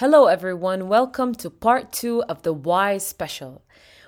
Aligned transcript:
Hello, 0.00 0.28
everyone. 0.28 0.88
Welcome 0.88 1.34
to 1.34 1.50
part 1.50 1.92
two 1.92 2.22
of 2.22 2.40
the 2.40 2.54
WISE 2.54 3.06
Special. 3.06 3.60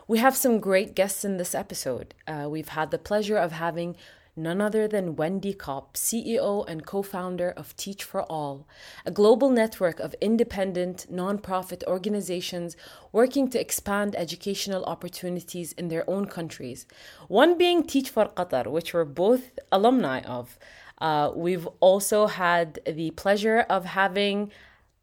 We 0.09 0.21
have 0.21 0.35
some 0.35 0.59
great 0.59 0.95
guests 0.95 1.23
in 1.23 1.37
this 1.37 1.55
episode. 1.55 2.15
Uh, 2.27 2.47
we've 2.49 2.71
had 2.71 2.91
the 2.91 2.97
pleasure 2.97 3.37
of 3.37 3.53
having 3.53 3.97
none 4.35 4.63
other 4.63 4.89
than 4.89 5.17
Wendy 5.17 5.53
Kopp, 5.53 5.93
CEO 5.93 6.67
and 6.67 6.87
co 6.87 7.03
founder 7.03 7.51
of 7.51 7.77
Teach 7.77 8.05
for 8.05 8.23
All, 8.23 8.67
a 9.05 9.11
global 9.11 9.51
network 9.51 10.01
of 10.01 10.15
independent, 10.19 11.05
nonprofit 11.13 11.85
organizations 11.85 12.75
working 13.13 13.51
to 13.51 13.61
expand 13.61 14.17
educational 14.17 14.87
opportunities 14.87 15.73
in 15.73 15.89
their 15.89 16.09
own 16.09 16.25
countries. 16.25 16.87
One 17.29 17.59
being 17.59 17.87
Teach 17.87 18.09
for 18.09 18.29
Qatar, 18.29 18.67
which 18.69 18.95
we're 18.95 19.05
both 19.05 19.59
alumni 19.71 20.21
of. 20.23 20.59
Uh, 20.97 21.33
we've 21.35 21.69
also 21.81 22.29
had 22.29 22.81
the 22.87 23.11
pleasure 23.11 23.67
of 23.69 23.85
having 23.85 24.51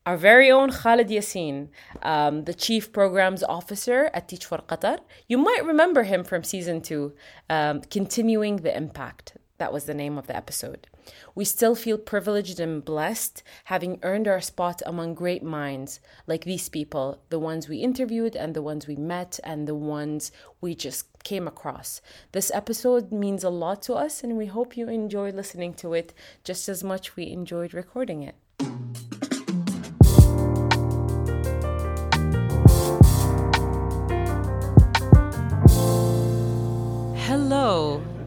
our 0.09 0.17
very 0.17 0.49
own 0.49 0.71
Khalid 0.71 1.09
Yassin, 1.09 1.67
um, 2.01 2.45
the 2.45 2.53
Chief 2.55 2.91
Programs 2.91 3.43
Officer 3.43 4.09
at 4.11 4.27
Teach 4.27 4.43
for 4.43 4.57
Qatar. 4.57 4.97
You 5.27 5.37
might 5.37 5.63
remember 5.63 6.01
him 6.01 6.23
from 6.23 6.43
season 6.43 6.81
two, 6.81 7.13
um, 7.47 7.81
Continuing 7.81 8.55
the 8.57 8.75
Impact. 8.75 9.37
That 9.59 9.71
was 9.71 9.83
the 9.83 9.93
name 9.93 10.17
of 10.17 10.25
the 10.25 10.35
episode. 10.35 10.87
We 11.35 11.45
still 11.45 11.75
feel 11.75 11.99
privileged 11.99 12.59
and 12.59 12.83
blessed 12.83 13.43
having 13.65 13.99
earned 14.01 14.27
our 14.27 14.41
spot 14.41 14.81
among 14.83 15.13
great 15.13 15.43
minds 15.43 15.99
like 16.25 16.43
these 16.43 16.69
people, 16.69 17.21
the 17.29 17.37
ones 17.37 17.69
we 17.69 17.77
interviewed 17.77 18.35
and 18.35 18.55
the 18.55 18.63
ones 18.63 18.87
we 18.87 18.95
met 18.95 19.39
and 19.43 19.67
the 19.67 19.75
ones 19.75 20.31
we 20.59 20.73
just 20.73 21.05
came 21.23 21.47
across. 21.47 22.01
This 22.31 22.49
episode 22.51 23.11
means 23.11 23.43
a 23.43 23.51
lot 23.51 23.83
to 23.83 23.93
us 23.93 24.23
and 24.23 24.37
we 24.37 24.47
hope 24.47 24.75
you 24.75 24.89
enjoy 24.89 25.29
listening 25.29 25.75
to 25.75 25.93
it 25.93 26.15
just 26.43 26.67
as 26.67 26.83
much 26.83 27.15
we 27.15 27.29
enjoyed 27.29 27.75
recording 27.75 28.23
it. 28.23 28.33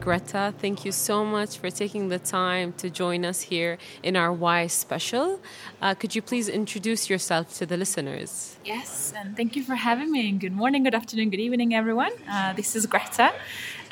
Greta. 0.03 0.53
Thank 0.59 0.83
you 0.83 0.91
so 0.91 1.23
much 1.23 1.57
for 1.57 1.69
taking 1.69 2.09
the 2.09 2.19
time 2.19 2.73
to 2.73 2.89
join 2.89 3.23
us 3.23 3.39
here 3.43 3.77
in 4.03 4.17
our 4.17 4.33
WISE 4.33 4.73
special. 4.73 5.39
Uh, 5.81 5.95
could 5.95 6.13
you 6.13 6.21
please 6.21 6.49
introduce 6.49 7.09
yourself 7.09 7.57
to 7.59 7.65
the 7.65 7.77
listeners? 7.77 8.57
Yes, 8.65 9.13
and 9.15 9.37
thank 9.37 9.55
you 9.55 9.63
for 9.63 9.75
having 9.75 10.11
me. 10.11 10.33
Good 10.33 10.51
morning, 10.51 10.83
good 10.83 10.93
afternoon, 10.93 11.29
good 11.29 11.39
evening, 11.39 11.73
everyone. 11.73 12.11
Uh, 12.29 12.51
this 12.51 12.75
is 12.75 12.85
Greta. 12.85 13.31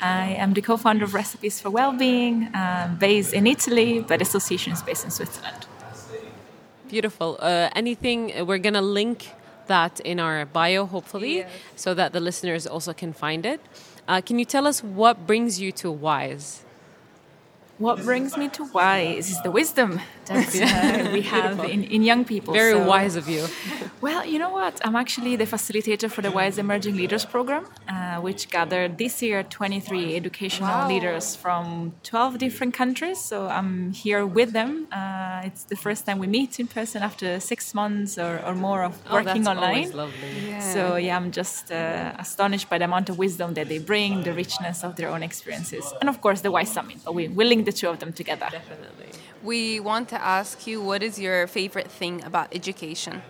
I 0.02 0.34
am 0.42 0.52
the 0.52 0.60
co 0.60 0.76
founder 0.76 1.04
of 1.06 1.14
Recipes 1.14 1.62
for 1.62 1.70
Wellbeing, 1.70 2.54
uh, 2.54 2.94
based 2.98 3.32
in 3.32 3.46
Italy, 3.46 4.04
but 4.06 4.20
association 4.20 4.74
is 4.74 4.82
based 4.82 5.04
in 5.06 5.10
Switzerland. 5.10 5.64
Beautiful. 6.88 7.38
Uh, 7.40 7.70
anything, 7.74 8.20
uh, 8.36 8.44
we're 8.44 8.58
going 8.58 8.74
to 8.74 8.82
link 8.82 9.30
that 9.68 10.00
in 10.00 10.20
our 10.20 10.44
bio, 10.46 10.86
hopefully, 10.86 11.38
yes. 11.38 11.50
so 11.76 11.94
that 11.94 12.12
the 12.12 12.20
listeners 12.20 12.66
also 12.66 12.92
can 12.92 13.12
find 13.12 13.46
it. 13.46 13.60
Uh, 14.08 14.20
can 14.20 14.38
you 14.38 14.44
tell 14.44 14.66
us 14.66 14.82
what 14.82 15.26
brings 15.26 15.60
you 15.60 15.72
to 15.72 15.90
Wise? 15.90 16.64
What 17.82 17.98
brings 18.04 18.36
me 18.36 18.48
to 18.50 18.62
wise 18.66 19.28
is 19.28 19.42
the 19.42 19.50
wisdom 19.50 20.00
that 20.26 21.06
uh, 21.08 21.10
we 21.10 21.22
have 21.22 21.64
in, 21.64 21.82
in 21.82 22.02
young 22.04 22.24
people. 22.24 22.54
Very 22.54 22.74
so, 22.74 22.86
wise 22.86 23.16
of 23.16 23.28
you. 23.28 23.44
well, 24.00 24.24
you 24.24 24.38
know 24.38 24.50
what? 24.50 24.80
I'm 24.84 24.94
actually 24.94 25.34
the 25.34 25.46
facilitator 25.46 26.08
for 26.08 26.22
the 26.22 26.30
Wise 26.30 26.58
Emerging 26.58 26.96
Leaders 26.96 27.24
Program, 27.24 27.66
uh, 27.88 28.20
which 28.20 28.50
gathered 28.50 28.98
this 28.98 29.20
year 29.20 29.42
23 29.42 30.14
educational 30.14 30.68
wow. 30.68 30.88
leaders 30.88 31.34
from 31.34 31.92
12 32.04 32.38
different 32.38 32.72
countries. 32.72 33.20
So 33.20 33.48
I'm 33.48 33.92
here 33.92 34.24
with 34.26 34.52
them. 34.52 34.86
Uh, 34.92 35.42
it's 35.44 35.64
the 35.64 35.76
first 35.76 36.06
time 36.06 36.20
we 36.20 36.28
meet 36.28 36.60
in 36.60 36.68
person 36.68 37.02
after 37.02 37.40
six 37.40 37.74
months 37.74 38.16
or, 38.16 38.40
or 38.46 38.54
more 38.54 38.84
of 38.84 38.96
oh, 39.10 39.14
working 39.14 39.48
oh, 39.48 39.50
online. 39.50 39.90
Yeah. 40.46 40.60
So 40.60 40.94
yeah, 40.94 41.16
I'm 41.16 41.32
just 41.32 41.72
uh, 41.72 42.12
astonished 42.16 42.70
by 42.70 42.78
the 42.78 42.84
amount 42.84 43.08
of 43.08 43.18
wisdom 43.18 43.54
that 43.54 43.68
they 43.68 43.78
bring, 43.78 44.22
the 44.22 44.32
richness 44.32 44.84
of 44.84 44.94
their 44.94 45.08
own 45.08 45.24
experiences, 45.24 45.92
and 46.00 46.08
of 46.08 46.20
course 46.20 46.42
the 46.42 46.52
Wise 46.52 46.70
Summit. 46.70 46.98
But 47.04 47.14
we, 47.14 47.26
we 47.26 47.44
link 47.44 47.66
the 47.72 47.78
two 47.78 47.88
of 47.88 47.98
them 47.98 48.12
together. 48.12 48.48
Definitely. 48.50 49.10
We 49.42 49.80
want 49.80 50.08
to 50.10 50.20
ask 50.20 50.66
you 50.66 50.80
what 50.80 51.02
is 51.02 51.18
your 51.18 51.46
favorite 51.46 51.90
thing 51.90 52.22
about 52.24 52.48
education? 52.54 53.22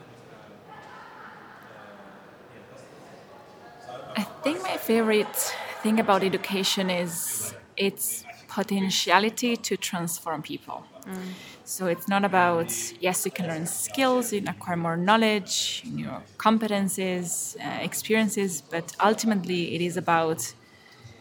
I 4.16 4.25
think 4.44 4.62
my 4.62 4.76
favorite 4.76 5.36
thing 5.82 5.98
about 5.98 6.22
education 6.22 6.91
is 6.91 7.54
its 7.76 8.25
potentiality 8.48 9.56
to 9.56 9.76
transform 9.76 10.42
people. 10.42 10.84
Mm. 11.06 11.32
So 11.64 11.86
it's 11.86 12.06
not 12.06 12.22
about, 12.25 12.70
yes, 13.00 13.25
you 13.25 13.31
can 13.31 13.47
learn 13.47 13.66
skills, 13.66 14.32
you 14.32 14.41
can 14.41 14.48
acquire 14.48 14.76
more 14.76 14.97
knowledge, 14.97 15.82
your 15.86 16.22
competences, 16.36 17.56
uh, 17.56 17.82
experiences, 17.82 18.60
but 18.60 18.92
ultimately 19.02 19.75
it 19.75 19.81
is 19.81 19.97
about 19.97 20.52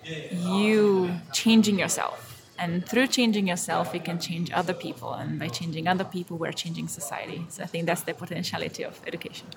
you 0.03 1.11
changing 1.31 1.79
yourself 1.79 2.30
and 2.61 2.87
through 2.87 3.07
changing 3.07 3.47
yourself, 3.47 3.93
you 3.93 3.99
can 3.99 4.19
change 4.19 4.51
other 4.51 4.73
people. 4.73 5.13
And 5.13 5.39
by 5.39 5.47
changing 5.47 5.87
other 5.87 6.03
people, 6.03 6.37
we're 6.37 6.51
changing 6.51 6.87
society. 6.87 7.45
So 7.49 7.63
I 7.63 7.65
think 7.65 7.87
that's 7.87 8.03
the 8.03 8.13
potentiality 8.13 8.83
of 8.83 8.99
education. 9.07 9.47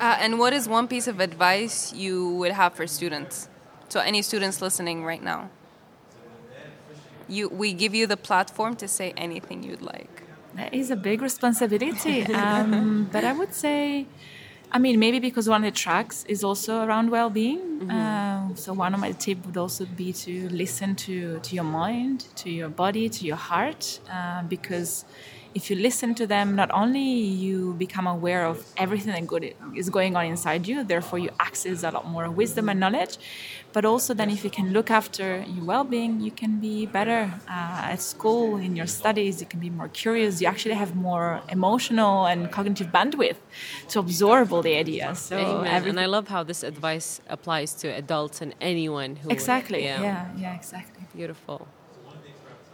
Uh, 0.00 0.16
and 0.20 0.38
what 0.38 0.52
is 0.52 0.68
one 0.68 0.86
piece 0.86 1.06
of 1.08 1.20
advice 1.20 1.92
you 1.94 2.34
would 2.34 2.52
have 2.52 2.74
for 2.74 2.86
students? 2.86 3.48
So, 3.88 4.00
any 4.00 4.22
students 4.22 4.60
listening 4.60 5.04
right 5.04 5.22
now, 5.22 5.50
you, 7.28 7.48
we 7.48 7.72
give 7.72 7.94
you 7.94 8.06
the 8.06 8.16
platform 8.16 8.74
to 8.76 8.88
say 8.88 9.14
anything 9.16 9.62
you'd 9.62 9.82
like. 9.82 10.22
That 10.56 10.74
is 10.74 10.90
a 10.90 10.96
big 10.96 11.22
responsibility. 11.22 12.22
um, 12.34 13.08
but 13.12 13.24
I 13.24 13.32
would 13.32 13.54
say, 13.54 14.06
I 14.74 14.78
mean, 14.80 14.98
maybe 14.98 15.20
because 15.20 15.48
one 15.48 15.64
of 15.64 15.72
the 15.72 15.78
tracks 15.78 16.24
is 16.24 16.42
also 16.42 16.82
around 16.84 17.08
well-being. 17.10 17.60
Mm-hmm. 17.60 17.90
Uh, 17.90 18.56
so 18.56 18.72
one 18.72 18.92
of 18.92 18.98
my 18.98 19.12
tips 19.12 19.46
would 19.46 19.56
also 19.56 19.86
be 19.86 20.12
to 20.12 20.48
listen 20.48 20.96
to 21.06 21.38
to 21.38 21.54
your 21.54 21.64
mind, 21.64 22.26
to 22.42 22.50
your 22.50 22.68
body, 22.68 23.08
to 23.08 23.24
your 23.24 23.36
heart, 23.36 24.00
uh, 24.10 24.42
because 24.42 25.04
if 25.54 25.70
you 25.70 25.76
listen 25.76 26.14
to 26.16 26.26
them, 26.26 26.56
not 26.56 26.70
only 26.72 27.00
you 27.00 27.74
become 27.74 28.06
aware 28.06 28.44
of 28.44 28.66
everything 28.76 29.12
that 29.12 29.26
good 29.26 29.54
is 29.76 29.88
going 29.88 30.16
on 30.16 30.26
inside 30.26 30.66
you, 30.66 30.82
therefore 30.82 31.18
you 31.18 31.30
access 31.38 31.84
a 31.84 31.90
lot 31.90 32.06
more 32.06 32.28
wisdom 32.28 32.68
and 32.68 32.80
knowledge, 32.80 33.18
but 33.72 33.84
also 33.84 34.14
then 34.14 34.30
if 34.30 34.42
you 34.44 34.50
can 34.50 34.72
look 34.72 34.90
after 34.90 35.44
your 35.54 35.64
well-being, 35.64 36.20
you 36.20 36.32
can 36.32 36.58
be 36.58 36.86
better 36.86 37.32
uh, 37.48 37.92
at 37.92 38.00
school 38.00 38.56
in 38.56 38.74
your 38.74 38.86
studies. 38.86 39.40
You 39.40 39.46
can 39.46 39.60
be 39.60 39.70
more 39.70 39.88
curious. 39.88 40.40
You 40.40 40.48
actually 40.48 40.74
have 40.74 40.94
more 40.96 41.40
emotional 41.48 42.26
and 42.26 42.50
cognitive 42.50 42.88
bandwidth 42.88 43.36
to 43.90 44.00
absorb 44.00 44.52
all 44.52 44.62
the 44.62 44.76
ideas. 44.76 45.18
So 45.20 45.36
and 45.36 46.00
I 46.00 46.06
love 46.06 46.28
how 46.28 46.42
this 46.42 46.62
advice 46.62 47.20
applies 47.28 47.74
to 47.74 47.88
adults 47.88 48.40
and 48.40 48.54
anyone 48.60 49.16
who 49.16 49.30
exactly 49.30 49.84
yeah 49.84 50.02
yeah, 50.02 50.28
yeah 50.36 50.54
exactly 50.54 51.04
beautiful. 51.14 51.68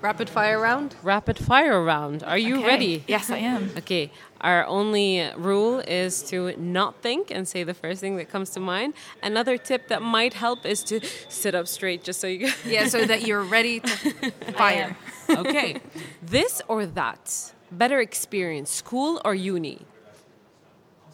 Rapid 0.00 0.30
fire 0.30 0.58
round? 0.58 0.94
Rapid 1.02 1.36
fire 1.38 1.82
round. 1.84 2.22
Are 2.22 2.38
you 2.38 2.56
okay. 2.58 2.66
ready? 2.66 3.04
Yes, 3.06 3.30
I 3.30 3.38
am. 3.38 3.70
Okay. 3.78 4.10
Our 4.40 4.64
only 4.66 5.28
rule 5.36 5.80
is 5.80 6.22
to 6.30 6.56
not 6.58 7.02
think 7.02 7.30
and 7.30 7.46
say 7.46 7.62
the 7.64 7.74
first 7.74 8.00
thing 8.00 8.16
that 8.16 8.30
comes 8.30 8.48
to 8.50 8.60
mind. 8.60 8.94
Another 9.22 9.58
tip 9.58 9.88
that 9.88 10.00
might 10.00 10.32
help 10.32 10.64
is 10.64 10.82
to 10.84 11.00
sit 11.28 11.54
up 11.54 11.68
straight 11.68 12.02
just 12.02 12.20
so 12.20 12.26
you 12.26 12.48
Yeah, 12.64 12.86
so 12.88 13.04
that 13.04 13.26
you're 13.26 13.42
ready 13.42 13.80
to 13.80 14.30
fire. 14.56 14.96
okay. 15.28 15.76
This 16.22 16.62
or 16.68 16.86
that? 16.86 17.52
Better 17.70 18.00
experience, 18.00 18.70
school 18.70 19.20
or 19.24 19.34
uni? 19.34 19.84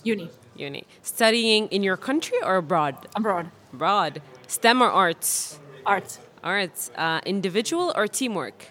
Uni. 0.04 0.30
Uni. 0.56 0.84
Studying 1.02 1.66
in 1.68 1.82
your 1.82 1.96
country 1.96 2.38
or 2.44 2.56
abroad? 2.56 2.94
Abroad. 3.16 3.50
Abroad. 3.72 4.22
STEM 4.46 4.80
or 4.82 4.90
arts? 4.90 5.58
Arts. 5.84 6.20
Arts. 6.44 6.90
Uh, 6.96 7.20
individual 7.26 7.92
or 7.96 8.06
teamwork? 8.06 8.66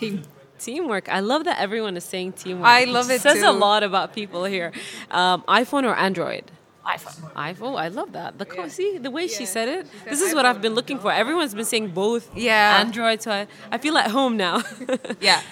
Team. 0.00 0.22
Teamwork. 0.58 1.08
I 1.08 1.20
love 1.20 1.44
that 1.44 1.58
everyone 1.58 1.96
is 1.96 2.04
saying 2.04 2.32
teamwork. 2.32 2.66
I 2.66 2.84
love 2.84 3.10
it. 3.10 3.14
it 3.14 3.20
says 3.22 3.40
too. 3.40 3.48
a 3.48 3.52
lot 3.52 3.82
about 3.82 4.14
people 4.14 4.44
here. 4.44 4.72
Um, 5.10 5.42
iPhone 5.42 5.84
or 5.84 5.94
Android? 5.94 6.50
iPhone. 6.86 7.32
iPhone. 7.32 7.78
I 7.78 7.88
love 7.88 8.12
that. 8.12 8.38
The 8.38 8.46
yeah. 8.54 8.68
see 8.68 8.98
the 8.98 9.10
way 9.10 9.22
yeah. 9.22 9.36
she 9.36 9.46
said 9.46 9.68
it. 9.68 9.86
She 9.86 10.10
this 10.10 10.20
is 10.20 10.34
what 10.34 10.44
I've 10.46 10.60
been 10.60 10.74
looking 10.74 10.98
for. 10.98 11.12
Everyone's 11.12 11.54
been 11.54 11.64
saying 11.64 11.88
both. 11.88 12.34
Yeah. 12.36 12.78
Android. 12.80 13.22
So 13.22 13.30
I, 13.30 13.46
I 13.70 13.78
feel 13.78 13.96
at 13.98 14.10
home 14.10 14.36
now. 14.36 14.62
yeah. 15.20 15.42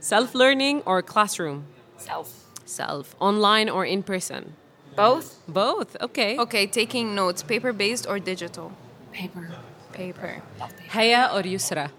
Self 0.00 0.34
learning 0.34 0.82
or 0.86 1.02
classroom? 1.02 1.64
Self. 1.96 2.46
Self. 2.64 3.14
Online 3.20 3.68
or 3.68 3.84
in 3.84 4.02
person? 4.02 4.54
Both. 4.96 5.38
Both. 5.48 5.96
Okay. 6.00 6.38
Okay. 6.38 6.66
Taking 6.66 7.14
notes. 7.14 7.42
Paper 7.42 7.72
based 7.72 8.06
or 8.08 8.18
digital? 8.18 8.72
Paper 9.12 9.50
paper. 9.92 10.42
Haya 10.88 11.30
or 11.32 11.42
Yusra? 11.42 11.90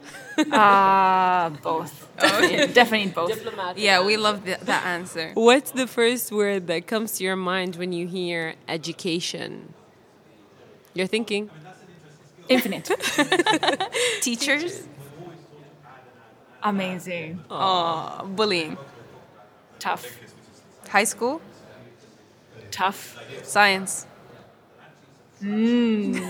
uh, 0.51 1.49
both. 1.61 2.07
Okay. 2.21 2.67
Definitely 2.73 3.11
both. 3.11 3.33
Diplomatic. 3.33 3.81
Yeah, 3.81 4.05
we 4.05 4.15
love 4.15 4.45
the, 4.45 4.55
that 4.61 4.85
answer. 4.85 5.31
What's 5.33 5.71
the 5.71 5.87
first 5.87 6.31
word 6.31 6.67
that 6.67 6.85
comes 6.85 7.13
to 7.13 7.23
your 7.23 7.35
mind 7.35 7.77
when 7.77 7.93
you 7.93 8.05
hear 8.05 8.53
education? 8.67 9.73
You're 10.93 11.07
thinking? 11.07 11.49
Infinite. 12.47 12.91
Teachers? 14.21 14.87
Amazing. 16.61 17.43
Oh, 17.49 18.21
bullying. 18.35 18.77
Tough. 19.79 20.05
High 20.89 21.05
school? 21.05 21.41
tough. 22.71 23.19
Science. 23.43 24.05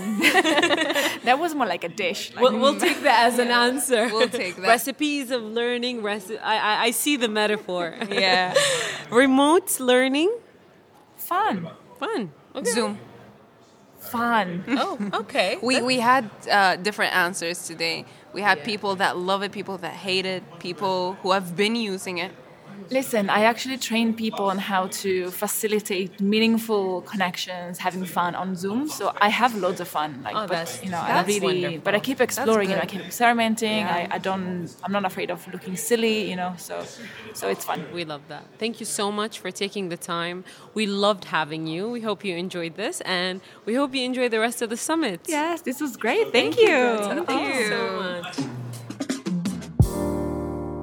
That 1.24 1.38
was 1.38 1.54
more 1.54 1.66
like 1.66 1.84
a 1.84 1.88
dish. 1.88 2.32
Like, 2.34 2.42
We'll, 2.42 2.58
we'll 2.58 2.78
take 2.80 3.02
that 3.02 3.26
as 3.26 3.38
an 3.38 3.48
answer. 3.48 4.08
We'll 4.12 4.28
take 4.28 4.56
that. 4.56 4.66
Recipes 4.66 5.30
of 5.30 5.42
learning. 5.42 6.02
Reci- 6.02 6.40
I, 6.42 6.56
I, 6.58 6.82
I 6.84 6.90
see 6.90 7.16
the 7.16 7.28
metaphor. 7.28 7.94
Yeah. 8.10 8.54
Remote 9.10 9.78
learning. 9.80 10.34
fun. 11.16 11.68
Fun. 11.98 12.32
Okay. 12.56 12.70
Zoom. 12.70 12.98
Fun. 14.00 14.64
Oh, 14.68 14.98
okay. 15.14 15.58
We 15.62 15.80
we 15.80 16.00
had 16.00 16.28
uh, 16.50 16.76
different 16.76 17.14
answers 17.14 17.66
today. 17.66 18.04
We 18.32 18.40
had 18.42 18.64
people 18.64 18.96
that 18.96 19.16
love 19.16 19.42
it, 19.44 19.52
people 19.52 19.78
that 19.78 19.92
hate 19.92 20.26
it, 20.26 20.42
people 20.58 21.14
who 21.22 21.30
have 21.32 21.54
been 21.56 21.76
using 21.76 22.18
it. 22.18 22.32
Listen, 22.90 23.30
I 23.30 23.44
actually 23.44 23.78
train 23.78 24.14
people 24.14 24.46
on 24.46 24.58
how 24.58 24.86
to 25.02 25.30
facilitate 25.30 26.20
meaningful 26.20 27.02
connections, 27.02 27.78
having 27.78 28.04
fun 28.04 28.34
on 28.34 28.54
Zoom. 28.56 28.88
So 28.88 29.12
I 29.20 29.28
have 29.28 29.54
loads 29.56 29.80
of 29.80 29.88
fun. 29.88 30.20
Like, 30.22 30.36
Oh, 30.36 30.46
but, 30.46 30.80
you 30.82 30.90
know, 30.90 31.00
that's 31.00 31.28
I 31.28 31.32
really, 31.32 31.62
wonderful. 31.62 31.80
but 31.84 31.94
I 31.94 32.00
keep 32.00 32.20
exploring. 32.20 32.70
You 32.70 32.76
know, 32.76 32.82
I 32.82 32.86
keep 32.86 33.04
experimenting. 33.04 33.78
Yeah. 33.86 34.08
I, 34.10 34.16
I 34.16 34.18
don't, 34.18 34.68
I'm 34.82 34.92
not 34.92 35.04
afraid 35.04 35.30
of 35.30 35.46
looking 35.52 35.76
silly. 35.76 36.28
You 36.30 36.36
know, 36.36 36.54
so, 36.58 36.84
so 37.32 37.48
it's 37.48 37.64
fun. 37.64 37.86
We 37.94 38.04
love 38.04 38.22
that. 38.28 38.44
Thank 38.58 38.80
you 38.80 38.86
so 38.86 39.10
much 39.10 39.38
for 39.38 39.50
taking 39.50 39.88
the 39.88 39.96
time. 39.96 40.44
We 40.74 40.86
loved 40.86 41.24
having 41.26 41.66
you. 41.66 41.88
We 41.88 42.00
hope 42.00 42.24
you 42.24 42.36
enjoyed 42.36 42.76
this, 42.76 43.00
and 43.02 43.40
we 43.66 43.74
hope 43.74 43.94
you 43.94 44.04
enjoy 44.04 44.28
the 44.28 44.40
rest 44.40 44.62
of 44.62 44.70
the 44.70 44.76
summit. 44.76 45.20
Yes, 45.28 45.62
this 45.62 45.80
was 45.80 45.96
great. 45.96 46.32
Thank, 46.32 46.58
you. 46.58 46.98
Thank 47.24 47.54
you 47.54 47.68
so 47.68 47.92
much. 48.00 48.61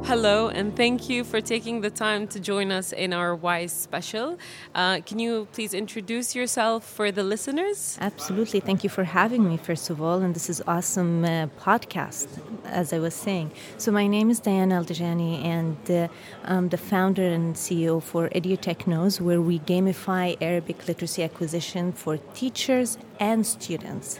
Hello, 0.09 0.47
and 0.47 0.75
thank 0.75 1.07
you 1.07 1.23
for 1.23 1.39
taking 1.39 1.81
the 1.81 1.91
time 1.91 2.25
to 2.29 2.39
join 2.39 2.71
us 2.71 2.91
in 2.91 3.13
our 3.13 3.35
WISE 3.35 3.71
special. 3.71 4.39
Uh, 4.73 5.01
can 5.01 5.19
you 5.19 5.47
please 5.53 5.75
introduce 5.75 6.33
yourself 6.33 6.83
for 6.83 7.11
the 7.11 7.21
listeners? 7.21 7.95
Absolutely. 8.01 8.59
Thank 8.59 8.83
you 8.83 8.89
for 8.89 9.03
having 9.03 9.47
me, 9.47 9.57
first 9.57 9.91
of 9.91 10.01
all. 10.01 10.17
And 10.23 10.33
this 10.33 10.50
is 10.50 10.63
awesome 10.65 11.23
uh, 11.25 11.45
podcast, 11.59 12.27
as 12.65 12.91
I 12.91 12.97
was 12.97 13.13
saying. 13.13 13.51
So 13.77 13.91
my 13.91 14.07
name 14.07 14.31
is 14.31 14.39
Diana 14.39 14.81
Aldajani, 14.81 15.45
and 15.45 15.91
uh, 15.91 16.07
I'm 16.44 16.69
the 16.69 16.77
founder 16.77 17.27
and 17.27 17.53
CEO 17.53 18.01
for 18.01 18.29
Edutechnoz, 18.29 19.21
where 19.21 19.41
we 19.41 19.59
gamify 19.59 20.35
Arabic 20.41 20.88
literacy 20.88 21.21
acquisition 21.21 21.91
for 21.91 22.17
teachers 22.33 22.97
and 23.19 23.45
students. 23.45 24.19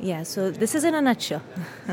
Yeah, 0.00 0.22
so 0.22 0.50
this 0.50 0.74
is 0.74 0.84
in 0.84 0.94
a 0.94 1.00
nutshell. 1.00 1.42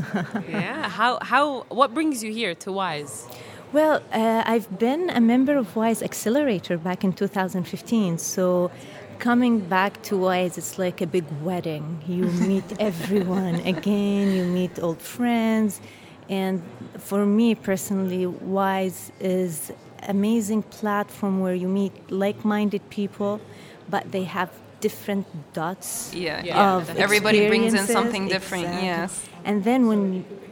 yeah. 0.49 0.89
How, 0.89 1.19
how, 1.21 1.63
what 1.69 1.93
brings 1.93 2.23
you 2.23 2.31
here 2.31 2.53
to 2.55 2.71
WISE? 2.71 3.27
Well, 3.71 4.03
uh, 4.11 4.43
I've 4.45 4.77
been 4.77 5.09
a 5.09 5.21
member 5.21 5.57
of 5.57 5.75
WISE 5.75 6.03
Accelerator 6.03 6.77
back 6.77 7.03
in 7.03 7.13
2015. 7.13 8.17
So 8.17 8.71
coming 9.19 9.59
back 9.59 10.01
to 10.03 10.17
WISE, 10.17 10.57
it's 10.57 10.77
like 10.77 11.01
a 11.01 11.07
big 11.07 11.25
wedding. 11.41 12.01
You 12.05 12.25
meet 12.47 12.65
everyone 12.79 13.55
again, 13.61 14.31
you 14.31 14.45
meet 14.45 14.79
old 14.79 15.01
friends. 15.01 15.81
And 16.29 16.61
for 16.97 17.25
me 17.25 17.55
personally, 17.55 18.25
WISE 18.27 19.11
is 19.19 19.71
amazing 20.07 20.63
platform 20.63 21.39
where 21.39 21.53
you 21.53 21.67
meet 21.67 21.93
like-minded 22.11 22.89
people, 22.89 23.41
but 23.89 24.11
they 24.11 24.23
have 24.23 24.49
different 24.87 25.25
dots 25.59 25.89
Yeah. 26.13 26.43
Yeah. 26.49 26.75
of 26.75 26.81
Everybody 27.05 27.39
brings 27.51 27.71
in 27.79 27.85
something 27.97 28.23
different, 28.35 28.65
Exactly. 28.65 28.87
yes. 28.87 29.11
And 29.49 29.57
then 29.69 29.79
when 29.91 30.03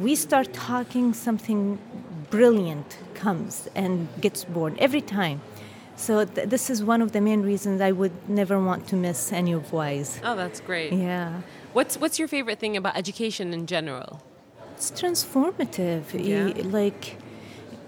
we 0.06 0.13
start 0.28 0.48
talking, 0.72 1.06
something 1.28 1.62
brilliant 2.36 2.89
comes 3.24 3.54
and 3.81 3.94
gets 4.25 4.42
born 4.56 4.72
every 4.88 5.04
time. 5.19 5.38
So 6.06 6.13
th- 6.36 6.48
this 6.54 6.66
is 6.74 6.78
one 6.94 7.01
of 7.06 7.10
the 7.16 7.22
main 7.30 7.42
reasons 7.51 7.75
I 7.89 7.92
would 8.00 8.16
never 8.39 8.57
want 8.69 8.81
to 8.92 8.95
miss 9.07 9.19
any 9.42 9.54
of 9.60 9.63
WISE. 9.80 10.12
Oh, 10.28 10.36
that's 10.42 10.60
great. 10.69 10.92
Yeah. 10.94 11.42
What's, 11.75 11.94
what's 12.01 12.18
your 12.22 12.28
favorite 12.36 12.60
thing 12.63 12.75
about 12.81 12.94
education 13.04 13.45
in 13.57 13.63
general? 13.75 14.12
It's 14.75 14.89
transformative. 15.01 16.04
Yeah. 16.13 16.45
Y- 16.45 16.69
Like 16.80 17.04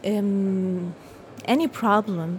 um, 0.06 0.94
any 1.46 1.68
problem, 1.68 2.30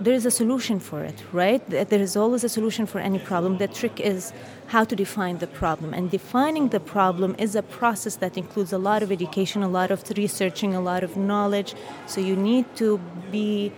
there 0.00 0.14
is 0.14 0.26
a 0.26 0.30
solution 0.30 0.78
for 0.80 1.02
it, 1.02 1.22
right? 1.32 1.62
There 1.68 2.00
is 2.00 2.16
always 2.16 2.44
a 2.44 2.48
solution 2.48 2.86
for 2.86 2.98
any 2.98 3.18
problem. 3.18 3.58
The 3.58 3.68
trick 3.68 4.00
is 4.00 4.32
how 4.68 4.84
to 4.84 4.96
define 4.96 5.38
the 5.38 5.46
problem. 5.46 5.94
And 5.94 6.10
defining 6.10 6.68
the 6.68 6.80
problem 6.80 7.36
is 7.38 7.54
a 7.54 7.62
process 7.62 8.16
that 8.16 8.36
includes 8.36 8.72
a 8.72 8.78
lot 8.78 9.02
of 9.02 9.12
education, 9.12 9.62
a 9.62 9.68
lot 9.68 9.90
of 9.90 10.02
researching, 10.16 10.74
a 10.74 10.80
lot 10.80 11.02
of 11.02 11.16
knowledge. 11.16 11.74
So 12.06 12.20
you 12.20 12.36
need 12.36 12.64
to 12.76 12.98
be 13.30 13.72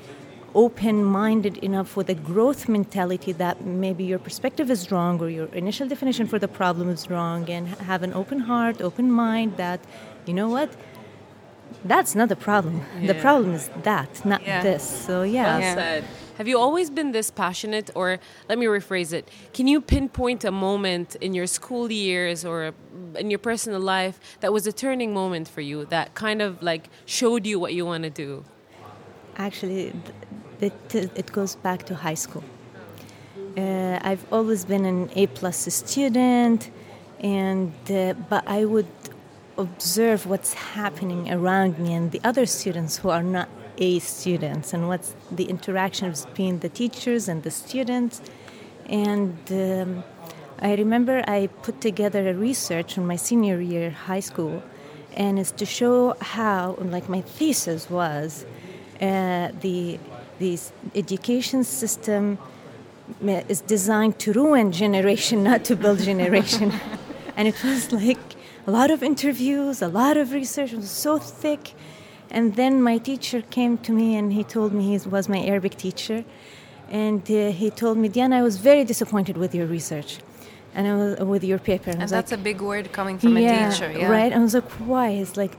open 0.55 1.05
minded 1.05 1.59
enough 1.59 1.97
with 1.97 2.09
a 2.09 2.15
growth 2.15 2.69
mentality 2.69 3.33
that 3.33 3.65
maybe 3.65 4.05
your 4.05 4.19
perspective 4.19 4.71
is 4.71 4.91
wrong 4.91 5.21
or 5.21 5.29
your 5.29 5.47
initial 5.49 5.87
definition 5.87 6.27
for 6.27 6.39
the 6.39 6.49
problem 6.49 6.89
is 6.89 7.11
wrong 7.11 7.49
and 7.51 7.69
have 7.69 8.03
an 8.03 8.15
open 8.15 8.41
heart, 8.41 8.81
open 8.81 9.13
mind 9.13 9.57
that, 9.57 9.81
you 10.27 10.33
know 10.33 10.49
what? 10.49 10.71
That's 11.85 12.15
not 12.15 12.29
the 12.29 12.37
problem. 12.37 12.83
The 13.07 13.15
problem 13.15 13.55
is 13.55 13.71
that, 13.83 14.25
not 14.25 14.43
Yeah. 14.47 14.63
this. 14.63 14.83
So, 15.07 15.23
yeah. 15.23 15.59
Well 15.59 15.75
said. 15.77 16.05
Have 16.39 16.47
you 16.47 16.59
always 16.59 16.89
been 16.91 17.11
this 17.13 17.31
passionate, 17.33 17.91
or 17.95 18.19
let 18.49 18.59
me 18.59 18.67
rephrase 18.67 19.13
it? 19.13 19.29
Can 19.53 19.67
you 19.67 19.81
pinpoint 19.81 20.45
a 20.45 20.53
moment 20.53 21.17
in 21.21 21.35
your 21.35 21.49
school 21.49 21.91
years 21.91 22.45
or 22.45 22.73
in 23.17 23.29
your 23.29 23.41
personal 23.41 23.81
life 23.81 24.21
that 24.41 24.53
was 24.53 24.65
a 24.67 24.73
turning 24.73 25.13
moment 25.13 25.49
for 25.49 25.61
you 25.61 25.85
that 25.87 26.15
kind 26.15 26.41
of 26.41 26.63
like 26.63 26.91
showed 27.07 27.45
you 27.45 27.59
what 27.59 27.75
you 27.75 27.85
want 27.85 28.05
to 28.05 28.11
do? 28.11 28.45
Actually, 29.37 29.93
it, 30.61 30.73
it 30.95 31.33
goes 31.33 31.57
back 31.57 31.87
to 31.87 31.95
high 31.97 32.15
school. 32.15 32.45
Uh, 33.57 33.99
I've 34.03 34.25
always 34.33 34.65
been 34.65 34.85
an 34.85 35.11
A 35.17 35.27
plus 35.27 35.59
student, 35.75 36.71
and 37.19 37.73
uh, 37.91 38.15
but 38.31 38.45
I 38.47 38.65
would 38.65 38.87
observe 39.59 40.25
what's 40.27 40.55
happening 40.55 41.31
around 41.31 41.79
me 41.79 41.93
and 41.93 42.13
the 42.13 42.21
other 42.25 42.47
students 42.47 42.99
who 42.99 43.11
are 43.11 43.23
not 43.23 43.49
A 43.79 43.99
students, 43.99 44.73
and 44.73 44.89
what's 44.89 45.15
the 45.31 45.45
interaction 45.45 46.11
between 46.11 46.61
the 46.61 46.69
teachers 46.69 47.29
and 47.29 47.43
the 47.43 47.51
students. 47.51 48.21
And 48.87 49.37
um, 49.51 50.05
I 50.61 50.75
remember 50.75 51.23
I 51.29 51.49
put 51.63 51.81
together 51.81 52.29
a 52.29 52.35
research 52.35 52.97
in 52.97 53.07
my 53.07 53.17
senior 53.17 53.61
year 53.61 53.91
high 53.91 54.21
school, 54.21 54.63
and 55.15 55.39
it's 55.39 55.53
to 55.53 55.67
show 55.67 56.17
how, 56.21 56.77
like 56.81 57.09
my 57.09 57.21
thesis 57.21 57.91
was, 57.91 58.47
uh, 59.01 59.51
the 59.61 59.99
the 60.39 60.59
education 60.95 61.65
system 61.65 62.39
uh, 63.27 63.43
is 63.49 63.61
designed 63.61 64.19
to 64.21 64.33
ruin 64.33 64.71
generation, 64.73 65.43
not 65.51 65.65
to 65.65 65.77
build 65.77 65.99
generation. 66.01 66.73
and 67.37 67.49
it 67.49 67.63
was 67.65 67.93
like 67.93 68.38
a 68.69 68.71
lot 68.71 68.91
of 68.91 69.03
interviews, 69.03 69.81
a 69.81 69.89
lot 69.89 70.17
of 70.19 70.27
research. 70.41 70.75
It 70.75 70.77
was 70.77 70.91
so 70.91 71.13
thick. 71.19 71.73
And 72.31 72.55
then 72.61 72.83
my 72.83 72.99
teacher 72.99 73.41
came 73.41 73.79
to 73.79 73.93
me 73.93 74.15
and 74.19 74.27
he 74.39 74.45
told 74.45 74.75
me 74.75 74.83
he 74.93 75.09
was 75.09 75.27
my 75.27 75.41
Arabic 75.53 75.75
teacher. 75.77 76.23
And 76.91 77.23
uh, 77.31 77.51
he 77.61 77.71
told 77.71 77.97
me, 77.97 78.07
Diana, 78.09 78.37
I 78.41 78.43
was 78.43 78.59
very 78.59 78.85
disappointed 78.85 79.39
with 79.39 79.55
your 79.55 79.67
research 79.67 80.19
and 80.75 80.87
I 80.87 80.95
was, 80.95 81.19
with 81.35 81.45
your 81.45 81.59
paper. 81.59 81.91
And 81.93 82.03
was 82.03 82.11
that's 82.11 82.31
like, 82.31 82.41
a 82.41 82.43
big 82.43 82.61
word 82.61 82.93
coming 82.93 83.19
from 83.19 83.39
yeah, 83.39 83.69
a 83.69 83.73
teacher. 83.73 83.91
Yeah. 83.91 84.11
Right? 84.11 84.35
I 84.35 84.39
was 84.39 84.53
like, 84.53 84.71
why? 84.93 85.09
It's 85.23 85.39
like, 85.39 85.55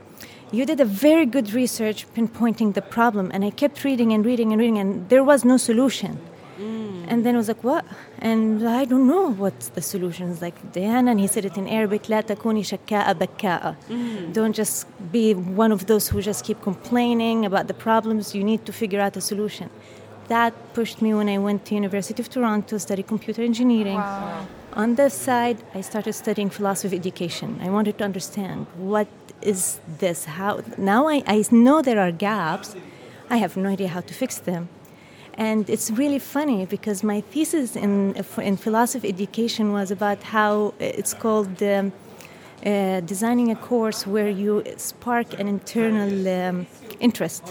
you 0.52 0.64
did 0.64 0.80
a 0.80 0.84
very 0.84 1.26
good 1.26 1.52
research 1.52 2.06
pinpointing 2.14 2.74
the 2.74 2.82
problem. 2.82 3.32
And 3.34 3.44
I 3.44 3.50
kept 3.50 3.82
reading 3.82 4.12
and 4.12 4.24
reading 4.24 4.52
and 4.52 4.60
reading, 4.60 4.78
and 4.78 5.08
there 5.08 5.24
was 5.24 5.44
no 5.44 5.56
solution. 5.56 6.20
And 6.59 7.25
then 7.25 7.35
I 7.35 7.37
was 7.37 7.49
like, 7.49 7.63
what? 7.63 7.85
And 8.19 8.67
I 8.67 8.85
don't 8.85 9.07
know 9.07 9.31
what's 9.31 9.67
the 9.69 9.81
solution. 9.81 10.31
It's 10.31 10.41
like, 10.41 10.71
Diana, 10.71 11.11
and 11.11 11.19
he 11.19 11.27
said 11.27 11.43
it 11.45 11.57
in 11.57 11.67
Arabic, 11.67 12.03
لا 12.03 12.21
تكوني 12.21 12.63
شكاء 12.63 13.13
بكاء. 13.13 13.75
Don't 14.33 14.53
just 14.53 14.87
be 15.11 15.33
one 15.33 15.71
of 15.71 15.87
those 15.87 16.07
who 16.09 16.21
just 16.21 16.45
keep 16.45 16.61
complaining 16.61 17.45
about 17.45 17.67
the 17.67 17.73
problems. 17.73 18.33
You 18.33 18.43
need 18.43 18.65
to 18.65 18.71
figure 18.71 19.01
out 19.01 19.17
a 19.17 19.21
solution. 19.21 19.69
That 20.29 20.53
pushed 20.73 21.01
me 21.01 21.13
when 21.13 21.29
I 21.29 21.37
went 21.37 21.65
to 21.65 21.75
University 21.75 22.21
of 22.23 22.29
Toronto, 22.29 22.77
study 22.77 23.03
computer 23.03 23.43
engineering. 23.43 24.01
On 24.73 24.95
the 24.95 25.09
side, 25.09 25.57
I 25.73 25.81
started 25.81 26.13
studying 26.13 26.49
philosophy 26.49 26.95
of 26.95 27.01
education. 27.01 27.59
I 27.61 27.69
wanted 27.69 27.97
to 27.99 28.03
understand 28.03 28.67
what 28.77 29.07
is 29.41 29.79
this? 29.99 30.25
How 30.25 30.61
now 30.77 31.07
I, 31.07 31.21
I 31.27 31.43
know 31.51 31.81
there 31.81 31.99
are 31.99 32.11
gaps. 32.11 32.75
I 33.29 33.37
have 33.37 33.55
no 33.55 33.69
idea 33.69 33.89
how 33.89 34.01
to 34.01 34.13
fix 34.13 34.37
them. 34.37 34.69
and 35.34 35.68
it's 35.70 35.90
really 35.90 36.18
funny 36.18 36.66
because 36.66 37.02
my 37.02 37.20
thesis 37.20 37.76
in, 37.76 38.14
in 38.38 38.56
philosophy 38.56 39.08
education 39.08 39.72
was 39.72 39.90
about 39.90 40.22
how 40.22 40.74
it's 40.78 41.14
called 41.14 41.62
um, 41.62 41.92
uh, 42.66 43.00
designing 43.00 43.50
a 43.50 43.56
course 43.56 44.06
where 44.06 44.28
you 44.28 44.62
spark 44.76 45.38
an 45.40 45.48
internal 45.48 46.28
um, 46.28 46.66
interest 47.00 47.42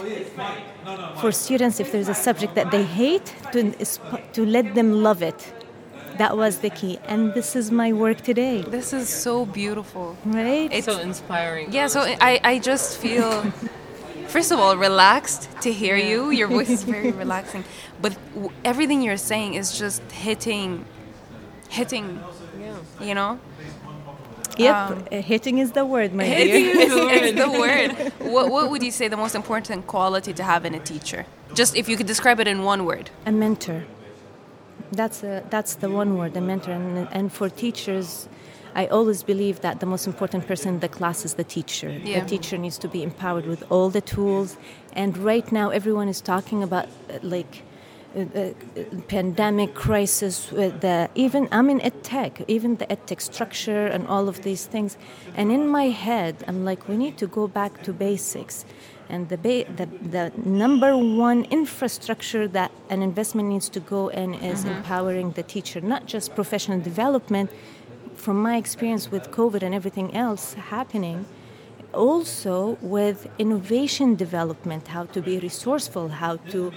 for 1.20 1.32
students 1.32 1.80
if 1.80 1.90
there's 1.90 2.08
a 2.08 2.14
subject 2.14 2.54
that 2.54 2.70
they 2.70 2.84
hate 2.84 3.34
to, 3.52 3.72
to 4.32 4.46
let 4.46 4.74
them 4.74 5.02
love 5.02 5.20
it 5.22 5.52
that 6.16 6.36
was 6.36 6.58
the 6.58 6.70
key 6.70 6.98
and 7.08 7.34
this 7.34 7.56
is 7.56 7.70
my 7.70 7.92
work 7.92 8.20
today 8.20 8.62
This 8.62 8.92
is 8.92 9.08
so 9.08 9.46
beautiful. 9.46 10.16
right 10.26 10.70
It's 10.70 10.86
so 10.86 10.98
inspiring. 11.00 11.72
Yeah, 11.72 11.86
so 11.88 12.00
I, 12.20 12.40
I 12.44 12.58
just 12.58 12.98
feel 12.98 13.52
First 14.30 14.52
of 14.52 14.58
all, 14.60 14.76
relaxed 14.76 15.48
to 15.62 15.72
hear 15.72 15.96
you. 15.96 16.30
Your 16.30 16.48
voice 16.56 16.70
is 16.70 16.82
very 16.84 17.10
relaxing, 17.10 17.64
but 18.00 18.12
w- 18.34 18.52
everything 18.64 19.02
you're 19.02 19.16
saying 19.32 19.54
is 19.54 19.76
just 19.78 20.02
hitting, 20.12 20.84
hitting. 21.68 22.20
You 23.00 23.14
know, 23.14 23.38
Yep, 24.58 24.76
Um, 24.76 25.04
uh, 25.10 25.22
hitting 25.22 25.58
is 25.58 25.72
the 25.72 25.84
word, 25.84 26.12
my 26.12 26.24
hitting 26.24 26.64
dear. 26.64 26.80
is, 26.80 26.92
is 27.30 27.34
the 27.44 27.50
word. 27.50 27.90
What, 28.34 28.50
what 28.50 28.70
would 28.70 28.82
you 28.82 28.90
say 28.90 29.08
the 29.08 29.16
most 29.16 29.34
important 29.34 29.86
quality 29.86 30.32
to 30.34 30.42
have 30.42 30.64
in 30.68 30.74
a 30.74 30.80
teacher? 30.92 31.24
Just 31.54 31.74
if 31.76 31.88
you 31.88 31.96
could 31.96 32.06
describe 32.06 32.38
it 32.40 32.46
in 32.46 32.62
one 32.62 32.84
word. 32.84 33.10
A 33.26 33.32
mentor. 33.32 33.84
That's 34.92 35.22
a, 35.22 35.42
that's 35.50 35.76
the 35.76 35.88
one 35.88 36.18
word, 36.18 36.36
a 36.36 36.40
mentor. 36.40 36.72
And, 36.72 37.08
and 37.10 37.32
for 37.32 37.48
teachers, 37.48 38.28
I 38.74 38.86
always 38.86 39.22
believe 39.22 39.60
that 39.60 39.80
the 39.80 39.86
most 39.86 40.06
important 40.06 40.46
person 40.46 40.74
in 40.74 40.80
the 40.80 40.88
class 40.88 41.24
is 41.24 41.34
the 41.34 41.44
teacher. 41.44 41.90
Yeah. 41.90 42.20
The 42.20 42.28
teacher 42.28 42.58
needs 42.58 42.78
to 42.78 42.88
be 42.88 43.02
empowered 43.02 43.46
with 43.46 43.64
all 43.70 43.90
the 43.90 44.00
tools. 44.00 44.56
And 44.92 45.16
right 45.18 45.50
now, 45.52 45.70
everyone 45.70 46.08
is 46.08 46.20
talking 46.20 46.62
about 46.62 46.86
uh, 46.86 47.18
like 47.22 47.62
uh, 48.16 48.20
uh, 48.20 48.52
pandemic 49.08 49.74
crisis. 49.74 50.50
With 50.50 50.80
the 50.80 51.08
even 51.14 51.48
I'm 51.52 51.70
in 51.70 51.80
ed 51.80 52.02
tech, 52.02 52.42
even 52.48 52.76
the 52.76 52.90
ed 52.90 53.06
tech 53.06 53.20
structure 53.20 53.86
and 53.86 54.06
all 54.06 54.28
of 54.28 54.42
these 54.42 54.66
things. 54.66 54.96
And 55.36 55.50
in 55.52 55.68
my 55.68 55.88
head, 55.90 56.36
I'm 56.48 56.64
like, 56.64 56.88
we 56.88 56.96
need 56.96 57.18
to 57.18 57.26
go 57.26 57.48
back 57.48 57.82
to 57.84 57.92
basics. 57.92 58.64
And 59.08 59.28
the, 59.28 59.38
ba- 59.38 59.66
the, 59.76 59.86
the 59.86 60.32
number 60.48 60.96
one 60.96 61.44
infrastructure 61.50 62.46
that 62.48 62.70
an 62.90 63.02
investment 63.02 63.48
needs 63.48 63.68
to 63.70 63.80
go 63.80 64.06
in 64.06 64.34
is 64.34 64.64
empowering 64.64 65.32
the 65.32 65.42
teacher, 65.42 65.80
not 65.80 66.06
just 66.06 66.36
professional 66.36 66.78
development. 66.78 67.50
From 68.24 68.36
my 68.42 68.56
experience 68.64 69.10
with 69.10 69.30
COVID 69.30 69.62
and 69.62 69.74
everything 69.74 70.14
else 70.14 70.52
happening, 70.52 71.24
also 71.94 72.76
with 72.82 73.18
innovation 73.38 74.14
development, 74.14 74.88
how 74.88 75.04
to 75.14 75.20
be 75.22 75.38
resourceful, 75.38 76.08
how 76.08 76.36
to 76.52 76.70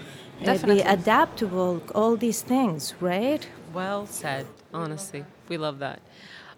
uh, 0.46 0.58
be 0.66 0.80
adaptable, 0.82 1.82
all 1.94 2.16
these 2.16 2.42
things, 2.42 2.94
right? 3.02 3.44
Well 3.74 4.08
said, 4.08 4.46
honestly. 4.74 5.26
We 5.50 5.58
love 5.58 5.80
that. 5.80 6.00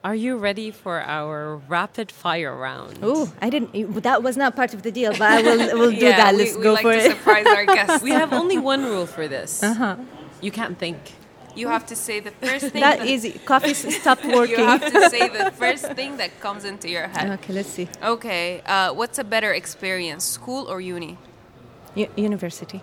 Are 0.03 0.13
you 0.13 0.37
ready 0.37 0.69
for 0.69 1.01
our 1.01 1.57
rapid 1.67 2.11
fire 2.11 2.55
round? 2.55 2.99
Oh, 3.01 3.33
I 3.41 3.49
didn't. 3.49 4.03
That 4.03 4.21
was 4.21 4.37
not 4.37 4.55
part 4.55 4.75
of 4.75 4.83
the 4.83 4.91
deal, 4.91 5.13
but 5.13 5.21
I 5.23 5.41
will. 5.41 5.57
We'll 5.79 5.89
do 5.89 6.05
Yeah, 6.05 6.17
that. 6.17 6.35
Let's 6.35 6.55
we 6.55 6.61
go 6.61 6.73
like 6.73 6.83
for 6.83 6.93
to 6.93 6.99
it. 6.99 7.09
surprise 7.09 7.47
our 7.47 7.65
guests. 7.65 8.03
We 8.07 8.11
have 8.11 8.31
only 8.31 8.59
one 8.59 8.83
rule 8.85 9.07
for 9.07 9.27
this. 9.27 9.63
Uh-huh. 9.63 9.95
You 10.41 10.51
can't 10.51 10.77
think. 10.77 10.99
You 11.55 11.67
have 11.69 11.85
to 11.87 11.95
say 11.95 12.19
the 12.19 12.31
first 12.31 12.67
thing. 12.71 12.81
That 12.81 13.05
easy. 13.05 13.31
Coffee 13.45 13.73
stopped 13.73 14.25
working. 14.25 14.59
You 14.59 14.65
have 14.65 14.81
to 14.91 15.09
say 15.09 15.29
the 15.29 15.51
first 15.63 15.85
thing 15.93 16.17
that 16.17 16.39
comes 16.39 16.65
into 16.65 16.89
your 16.89 17.07
head. 17.07 17.29
Okay, 17.39 17.53
let's 17.53 17.69
see. 17.69 17.87
Okay, 18.03 18.61
uh, 18.65 18.93
what's 18.93 19.17
a 19.19 19.23
better 19.23 19.53
experience, 19.53 20.23
school 20.25 20.67
or 20.69 20.81
uni? 20.81 21.17
U- 21.95 22.09
university, 22.17 22.81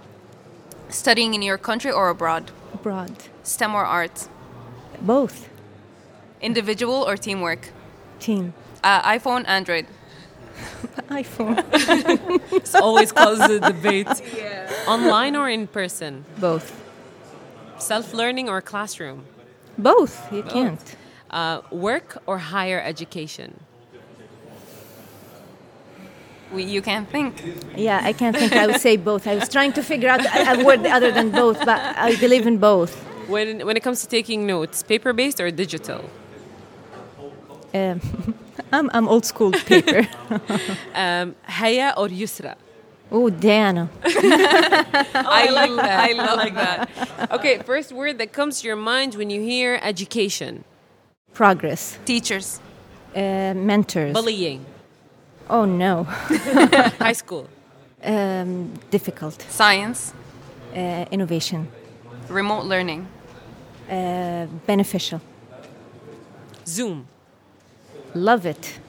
Studying 0.88 1.34
in 1.34 1.42
your 1.42 1.58
country 1.58 1.90
or 1.92 2.08
abroad? 2.08 2.50
abroad, 2.74 3.12
STEM 3.42 3.74
or 3.74 3.84
art? 3.84 4.28
both. 5.00 5.48
Individual 6.40 7.02
or 7.08 7.16
teamwork? 7.16 7.68
Team, 8.20 8.52
Uh, 8.84 9.02
iPhone, 9.18 9.44
Android? 9.46 9.86
iPhone, 11.08 11.58
it's 12.52 12.74
always 12.74 13.12
causes 13.12 13.48
a 13.50 13.60
debate. 13.60 14.08
Online 14.86 15.36
or 15.36 15.48
in 15.48 15.66
person? 15.66 16.24
both. 16.40 16.81
Self 17.82 18.14
learning 18.14 18.48
or 18.48 18.60
classroom? 18.62 19.24
Both. 19.76 20.32
You 20.32 20.44
can't. 20.44 20.96
Uh, 21.30 21.62
work 21.70 22.22
or 22.26 22.38
higher 22.38 22.80
education? 22.80 23.58
We, 26.52 26.62
you 26.64 26.82
can't 26.82 27.08
think. 27.08 27.42
Yeah, 27.74 28.00
I 28.04 28.12
can't 28.12 28.36
think. 28.36 28.52
I 28.52 28.66
would 28.68 28.80
say 28.80 28.96
both. 28.96 29.26
I 29.26 29.34
was 29.34 29.48
trying 29.48 29.72
to 29.72 29.82
figure 29.82 30.08
out 30.08 30.20
a 30.24 30.60
a 30.60 30.64
word 30.64 30.86
other 30.86 31.10
than 31.10 31.30
both, 31.30 31.58
but 31.64 31.80
I 31.96 32.14
believe 32.16 32.46
in 32.46 32.58
both. 32.58 32.94
When, 33.26 33.66
when 33.66 33.76
it 33.76 33.82
comes 33.82 34.00
to 34.02 34.08
taking 34.08 34.46
notes, 34.46 34.82
paper 34.82 35.12
based 35.12 35.40
or 35.40 35.50
digital? 35.50 36.02
Um, 37.74 38.00
I'm, 38.72 38.90
I'm 38.94 39.08
old 39.08 39.24
school 39.24 39.50
paper. 39.52 40.06
Um, 40.94 41.34
Haya 41.58 41.94
or 41.96 42.08
Yusra? 42.08 42.54
oh, 43.16 43.28
Diana. 43.30 43.88
I 44.04 45.48
like 45.52 45.76
that. 45.76 46.10
I 46.10 46.12
love 46.12 46.54
that. 46.54 47.30
Okay, 47.32 47.58
first 47.58 47.92
word 47.92 48.18
that 48.18 48.32
comes 48.32 48.60
to 48.60 48.66
your 48.66 48.76
mind 48.76 49.14
when 49.14 49.28
you 49.30 49.40
hear 49.42 49.78
education. 49.82 50.64
Progress. 51.34 51.98
Teachers, 52.04 52.60
Uh, 53.14 53.52
mentors. 53.54 54.12
Bullying. 54.14 54.64
Oh, 55.50 55.64
no. 55.66 56.04
High 57.06 57.14
school. 57.14 57.46
Um, 58.02 58.72
difficult. 58.90 59.42
science, 59.50 60.12
Uh, 60.74 61.04
innovation. 61.10 61.66
remote 62.28 62.64
learning, 62.64 63.06
Uh, 63.90 64.46
beneficial. 64.66 65.20
Zoom. 66.66 67.04
Love 68.14 68.46
it. 68.48 68.80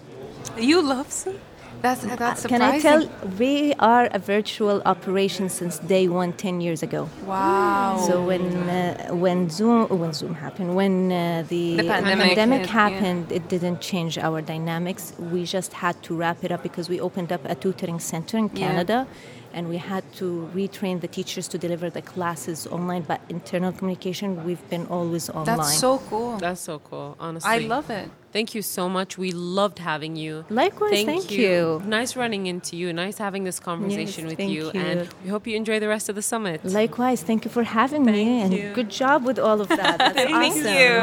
You 0.58 0.82
love 0.82 1.12
some? 1.12 1.36
That's 1.82 2.02
that's 2.06 2.46
Uh, 2.46 2.50
Can. 2.50 2.62
I 2.62 2.80
tell? 2.80 3.10
We 3.40 3.74
are 3.80 4.08
a 4.14 4.20
virtual 4.20 4.82
operation 4.86 5.50
since 5.50 5.80
day 5.80 6.08
one, 6.08 6.32
10 6.34 6.62
years 6.62 6.82
ago. 6.84 7.10
Wow. 7.26 7.98
So 8.08 8.24
when 8.24 8.46
uh, 8.70 9.10
when 9.14 9.50
Zoom 9.50 9.88
when 9.90 10.14
Zoom 10.14 10.34
happened, 10.36 10.76
when 10.76 11.12
uh, 11.12 11.44
the, 11.50 11.78
The 11.78 11.84
pandemic 11.84 12.38
hit, 12.38 12.38
yeah. 12.38 12.66
happened, 12.68 13.32
it 13.32 13.50
didn't 13.50 13.82
change 13.82 14.18
our 14.18 14.42
dynamics. 14.42 15.14
We 15.34 15.44
just 15.46 15.74
had 15.74 15.96
to 16.04 16.16
wrap 16.16 16.44
it 16.44 16.52
up 16.52 16.64
because 16.64 16.88
we 16.90 17.00
opened 17.02 17.32
up 17.32 17.42
a 17.46 17.56
tutoring 17.56 18.00
center 18.00 18.38
in 18.38 18.50
Yeah. 18.54 18.68
Canada, 18.68 19.08
and 19.54 19.68
we 19.68 19.78
had 19.78 20.04
to 20.20 20.50
retrain 20.56 21.02
the 21.02 21.08
teachers 21.18 21.48
to 21.50 21.58
deliver 21.58 21.90
the 21.90 22.02
classes 22.02 22.66
online. 22.68 23.04
But 23.12 23.20
internal 23.30 23.72
communication, 23.74 24.46
we've 24.46 24.66
been 24.70 24.86
always 24.88 25.30
online. 25.30 25.46
That's 25.58 25.78
so 25.80 25.98
cool. 26.10 26.38
That's 26.38 26.62
so 26.62 26.80
cool, 26.80 27.18
honestly. 27.20 27.52
I 27.52 27.58
love 27.76 27.90
it. 27.90 28.10
Thank 28.34 28.56
you 28.56 28.64
so 28.64 28.90
much. 28.90 29.16
We 29.18 29.32
loved 29.32 29.78
having 29.78 30.16
you. 30.16 30.44
Likewise, 30.50 31.04
thank 31.06 31.30
you. 31.30 31.82
Nice 31.86 32.16
running 32.16 32.48
into 32.48 32.76
you. 32.76 32.92
Nice 32.92 33.20
having 33.20 33.44
this 33.44 33.60
conversation 33.60 34.24
Yes, 34.24 34.30
with 34.32 34.38
thank 34.40 34.52
you. 34.52 34.64
you. 34.74 34.80
And 34.80 35.08
we 35.24 35.30
hope 35.30 35.46
you 35.46 35.56
enjoy 35.56 35.80
the 35.80 35.88
rest 35.88 36.10
of 36.10 36.16
the 36.16 36.24
summit. 36.24 36.66
Likewise, 36.66 37.22
thank 37.22 37.46
you 37.46 37.52
for 37.52 37.62
having 37.64 38.04
me, 38.04 38.42
and 38.42 38.52
you. 38.52 38.74
good 38.74 38.90
job 38.90 39.24
with 39.24 39.38
all 39.38 39.62
of 39.62 39.68
that. 39.70 39.98
That's 40.00 40.16
Thank 40.16 40.56
awesome. 40.56 40.74
you. 40.82 40.94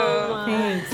Thanks. 0.50 0.90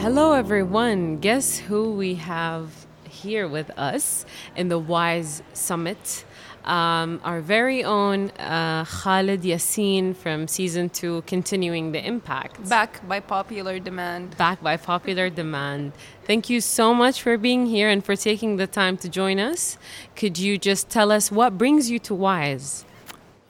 Hello, 0.00 0.32
everyone. 0.32 1.18
Guess 1.18 1.58
who 1.58 1.92
we 1.92 2.14
have 2.16 2.86
here 3.08 3.46
with 3.48 3.70
us 3.78 4.24
in 4.56 4.68
the 4.68 4.78
WISE 4.78 5.42
Summit? 5.52 6.24
Um, 6.64 7.20
our 7.24 7.42
very 7.42 7.84
own 7.84 8.30
uh, 8.30 8.86
Khalid 8.86 9.42
Yassin 9.42 10.16
from 10.16 10.48
season 10.48 10.88
two, 10.88 11.22
continuing 11.26 11.92
the 11.92 12.04
impact. 12.04 12.66
Back 12.68 13.06
by 13.06 13.20
popular 13.20 13.78
demand. 13.78 14.36
back 14.38 14.62
by 14.62 14.78
popular 14.78 15.28
demand. 15.28 15.92
Thank 16.24 16.48
you 16.48 16.62
so 16.62 16.94
much 16.94 17.20
for 17.20 17.36
being 17.36 17.66
here 17.66 17.90
and 17.90 18.02
for 18.02 18.16
taking 18.16 18.56
the 18.56 18.66
time 18.66 18.96
to 18.98 19.10
join 19.10 19.38
us. 19.38 19.76
Could 20.16 20.38
you 20.38 20.56
just 20.56 20.88
tell 20.88 21.12
us 21.12 21.30
what 21.30 21.58
brings 21.58 21.90
you 21.90 21.98
to 21.98 22.14
WISE? 22.14 22.86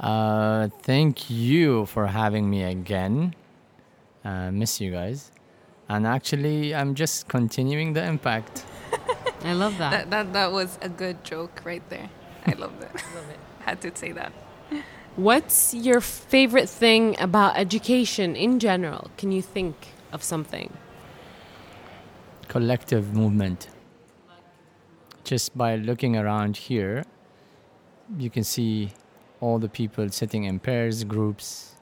Uh, 0.01 0.69
thank 0.83 1.31
you 1.31 1.87
for 1.87 2.09
having 2.09 2.51
me 2.51 2.65
again. 2.65 3.35
Uh, 4.25 4.51
miss 4.51 4.81
you 4.81 4.91
guys. 4.91 5.31
And 5.89 6.05
actually, 6.05 6.75
I'm 6.75 6.97
just 6.97 7.29
continuing 7.29 7.93
the 7.93 8.05
impact. 8.05 8.65
I 9.45 9.53
love 9.53 9.79
that. 9.79 9.91
That, 9.93 10.11
that 10.11 10.33
that 10.33 10.53
was 10.53 10.79
a 10.83 10.89
good 10.89 11.23
joke 11.23 11.63
right 11.65 11.89
there. 11.91 12.11
I 12.47 12.53
loved 12.53 12.83
it. 12.83 12.91
I 12.95 13.15
love 13.15 13.29
it. 13.31 13.39
Had 13.61 13.81
to 13.83 13.97
say 13.97 14.13
that. 14.13 14.33
What's 15.17 15.73
your 15.73 16.01
favorite 16.01 16.69
thing 16.69 17.19
about 17.21 17.57
education 17.57 18.35
in 18.35 18.59
general? 18.59 19.11
Can 19.17 19.31
you 19.33 19.41
think 19.41 19.75
of 20.13 20.23
something? 20.23 20.73
Collective 22.49 23.15
movement. 23.15 23.69
Just 25.23 25.57
by 25.57 25.77
looking 25.77 26.17
around 26.17 26.57
here, 26.57 27.05
you 28.19 28.29
can 28.29 28.45
see 28.45 28.93
all 29.41 29.59
the 29.59 29.69
people 29.69 30.09
sitting 30.11 30.45
in 30.45 30.59
pairs, 30.59 31.05
groups, 31.05 31.77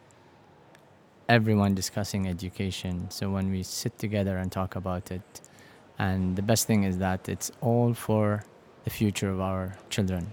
everyone 1.29 1.75
discussing 1.75 2.29
education. 2.29 3.11
So 3.11 3.31
when 3.31 3.51
we 3.51 3.63
sit 3.63 3.99
together 3.99 4.37
and 4.37 4.53
talk 4.53 4.77
about 4.77 5.11
it, 5.11 5.41
and 5.99 6.37
the 6.37 6.43
best 6.43 6.67
thing 6.67 6.85
is 6.85 6.99
that 6.99 7.29
it's 7.29 7.51
all 7.61 7.95
for 7.95 8.45
the 8.85 8.91
future 8.91 9.31
of 9.31 9.41
our 9.41 9.75
children. 9.89 10.31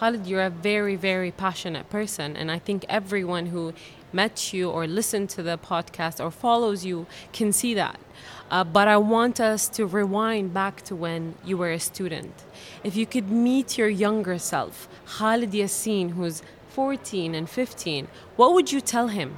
Khalid, 0.00 0.26
you're 0.26 0.40
a 0.40 0.48
very, 0.48 0.96
very 0.96 1.30
passionate 1.30 1.90
person, 1.90 2.34
and 2.34 2.50
I 2.50 2.58
think 2.58 2.86
everyone 2.88 3.46
who 3.52 3.74
met 4.14 4.50
you 4.54 4.70
or 4.70 4.86
listened 4.86 5.28
to 5.36 5.42
the 5.42 5.58
podcast 5.58 6.24
or 6.24 6.30
follows 6.30 6.86
you 6.86 7.06
can 7.34 7.52
see 7.52 7.74
that. 7.74 8.00
Uh, 8.50 8.64
but 8.64 8.88
I 8.88 8.96
want 8.96 9.40
us 9.40 9.68
to 9.76 9.84
rewind 9.84 10.54
back 10.54 10.80
to 10.88 10.96
when 10.96 11.34
you 11.44 11.58
were 11.58 11.70
a 11.70 11.78
student. 11.78 12.32
If 12.82 12.96
you 12.96 13.04
could 13.04 13.30
meet 13.30 13.76
your 13.76 13.90
younger 13.90 14.38
self, 14.38 14.88
Khalid 15.18 15.52
Yassin, 15.52 16.12
who's 16.12 16.42
14 16.70 17.34
and 17.34 17.46
15, 17.50 18.08
what 18.36 18.54
would 18.54 18.72
you 18.72 18.80
tell 18.80 19.08
him? 19.08 19.36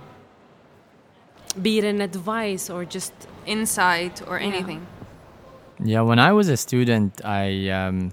Be 1.61 1.79
it 1.79 1.85
an 1.85 2.01
advice 2.01 2.71
or 2.71 2.85
just 2.85 3.13
Insight 3.47 4.23
or 4.29 4.39
anything. 4.39 4.87
Yeah, 5.83 6.03
when 6.03 6.21
I 6.21 6.33
was 6.33 6.49
a 6.49 6.57
student, 6.57 7.25
I 7.25 7.71
um, 7.71 8.13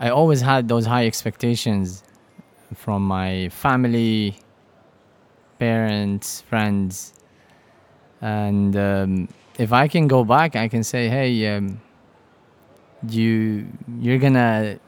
I 0.00 0.08
always 0.08 0.40
had 0.40 0.66
those 0.68 0.86
high 0.86 1.06
expectations 1.06 2.02
from 2.74 3.02
my 3.06 3.50
family, 3.50 4.38
parents, 5.58 6.40
friends, 6.40 7.12
and 8.22 8.74
um, 8.76 9.28
if 9.58 9.72
I 9.72 9.88
can 9.88 10.08
go 10.08 10.24
back, 10.24 10.56
I 10.56 10.68
can 10.68 10.82
say, 10.82 11.08
"Hey, 11.08 11.46
um, 11.54 11.80
you 13.08 13.66
you're 14.00 14.18
gonna 14.18 14.78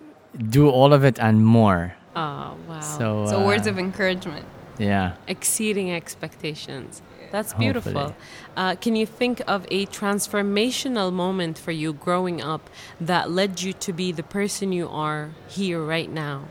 do 0.49 0.71
all 0.71 0.93
of 0.93 1.05
it 1.05 1.19
and 1.19 1.45
more." 1.45 1.95
Oh, 2.15 2.57
wow. 2.69 2.81
So, 2.81 3.27
So 3.27 3.45
words 3.45 3.67
uh, 3.67 3.71
of 3.71 3.79
encouragement. 3.79 4.45
yeah. 4.79 5.13
exceeding 5.29 5.93
expectations. 5.93 7.03
That's 7.33 7.55
beautiful. 7.55 7.93
Hopefully. 7.93 8.15
Uh, 8.57 8.75
can 8.77 8.95
you 8.95 9.07
think 9.07 9.41
of 9.49 9.67
a 9.71 9.87
transformational 9.87 11.13
moment 11.13 11.59
for 11.59 11.73
you 11.73 11.95
growing 11.95 12.43
up 12.43 12.69
that 13.01 13.31
led 13.31 13.63
you 13.63 13.73
to 13.73 13.93
be 13.93 14.13
the 14.13 14.23
person 14.23 14.71
you 14.71 14.89
are 14.89 15.31
here 15.49 15.83
right 15.83 16.11
now? 16.13 16.45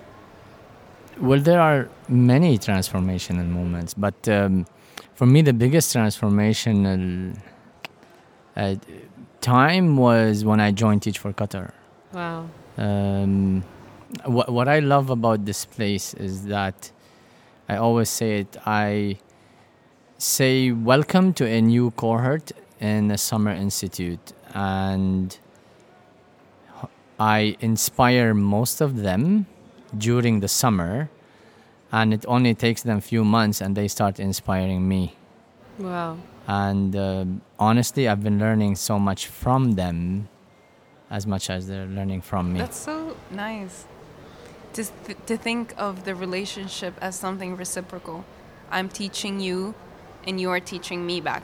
Well, 1.19 1.39
there 1.39 1.61
are 1.61 1.87
many 2.09 2.57
transformational 2.57 3.47
moments, 3.47 3.93
but 3.93 4.27
um, 4.27 4.65
for 5.13 5.27
me, 5.27 5.43
the 5.43 5.53
biggest 5.53 5.95
transformational 5.95 7.37
uh, 8.55 8.75
time 9.39 9.97
was 9.97 10.43
when 10.43 10.59
I 10.59 10.71
joined 10.71 11.03
Teach 11.03 11.19
for 11.19 11.31
Qatar. 11.31 11.73
Wow. 12.11 12.49
Um, 12.77 13.63
what, 14.25 14.49
what 14.51 14.67
I 14.67 14.79
love 14.79 15.11
about 15.11 15.45
this 15.45 15.63
place 15.63 16.15
is 16.15 16.45
that 16.45 16.91
I 17.69 17.77
always 17.77 18.09
say 18.09 18.39
it. 18.39 18.57
I 18.65 19.17
say 20.21 20.71
welcome 20.71 21.33
to 21.33 21.47
a 21.47 21.59
new 21.59 21.89
cohort 21.91 22.51
in 22.79 23.07
the 23.07 23.17
Summer 23.17 23.49
Institute, 23.49 24.33
and 24.53 25.35
I 27.19 27.57
inspire 27.59 28.35
most 28.35 28.81
of 28.81 29.01
them 29.01 29.47
during 29.97 30.39
the 30.41 30.47
summer, 30.47 31.09
and 31.91 32.13
it 32.13 32.23
only 32.27 32.53
takes 32.53 32.83
them 32.83 32.99
a 32.99 33.01
few 33.01 33.25
months, 33.25 33.61
and 33.61 33.75
they 33.75 33.87
start 33.87 34.19
inspiring 34.19 34.87
me. 34.87 35.15
Wow. 35.79 36.17
And 36.47 36.95
um 36.95 37.41
honestly, 37.57 38.07
I've 38.07 38.23
been 38.23 38.37
learning 38.37 38.75
so 38.75 38.99
much 38.99 39.25
from 39.25 39.71
them, 39.71 40.29
as 41.09 41.25
much 41.25 41.49
as 41.49 41.67
they're 41.67 41.87
learning 41.87 42.21
from 42.21 42.53
me. 42.53 42.59
That's 42.59 42.77
so 42.77 43.17
nice. 43.31 43.85
To, 44.73 44.83
th- 45.05 45.17
to 45.25 45.35
think 45.35 45.73
of 45.77 46.05
the 46.05 46.13
relationship 46.13 46.93
as 47.01 47.15
something 47.15 47.57
reciprocal. 47.57 48.23
I'm 48.69 48.87
teaching 48.87 49.41
you, 49.41 49.73
and 50.27 50.39
you 50.39 50.49
are 50.49 50.59
teaching 50.59 51.05
me 51.05 51.21
back. 51.21 51.43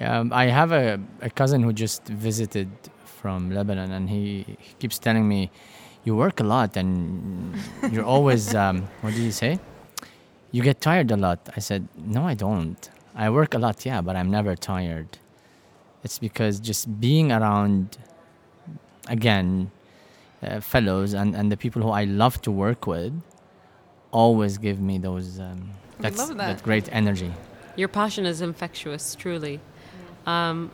Yeah, 0.00 0.20
um, 0.20 0.32
I 0.32 0.46
have 0.46 0.72
a, 0.72 1.00
a 1.20 1.30
cousin 1.30 1.62
who 1.62 1.72
just 1.72 2.04
visited 2.06 2.68
from 3.04 3.50
Lebanon, 3.50 3.92
and 3.92 4.10
he, 4.10 4.44
he 4.58 4.74
keeps 4.78 4.98
telling 4.98 5.28
me, 5.28 5.50
"You 6.04 6.16
work 6.16 6.40
a 6.40 6.44
lot, 6.44 6.76
and 6.76 7.56
you're 7.92 8.04
always 8.04 8.54
um, 8.64 8.88
what 9.02 9.14
do 9.14 9.22
you 9.22 9.32
say? 9.32 9.58
You 10.50 10.62
get 10.62 10.80
tired 10.80 11.10
a 11.10 11.16
lot." 11.16 11.38
I 11.56 11.60
said, 11.60 11.86
"No, 11.96 12.26
I 12.26 12.34
don't. 12.34 12.90
I 13.14 13.30
work 13.30 13.54
a 13.54 13.58
lot, 13.58 13.86
yeah, 13.86 14.00
but 14.00 14.16
I'm 14.16 14.30
never 14.30 14.56
tired. 14.56 15.18
It's 16.02 16.18
because 16.18 16.58
just 16.58 17.00
being 17.00 17.30
around, 17.30 17.96
again, 19.08 19.70
uh, 20.42 20.60
fellows 20.60 21.14
and, 21.14 21.34
and 21.34 21.50
the 21.50 21.56
people 21.56 21.80
who 21.80 21.90
I 21.90 22.04
love 22.04 22.42
to 22.42 22.50
work 22.50 22.86
with, 22.86 23.12
always 24.10 24.58
give 24.58 24.80
me 24.80 24.98
those 24.98 25.40
um, 25.40 25.70
We 25.98 26.02
that's, 26.02 26.18
love 26.18 26.36
that. 26.38 26.62
great 26.62 26.88
energy." 26.92 27.32
Your 27.76 27.88
passion 27.88 28.24
is 28.26 28.40
infectious, 28.40 29.14
truly. 29.14 29.60
Um, 30.26 30.70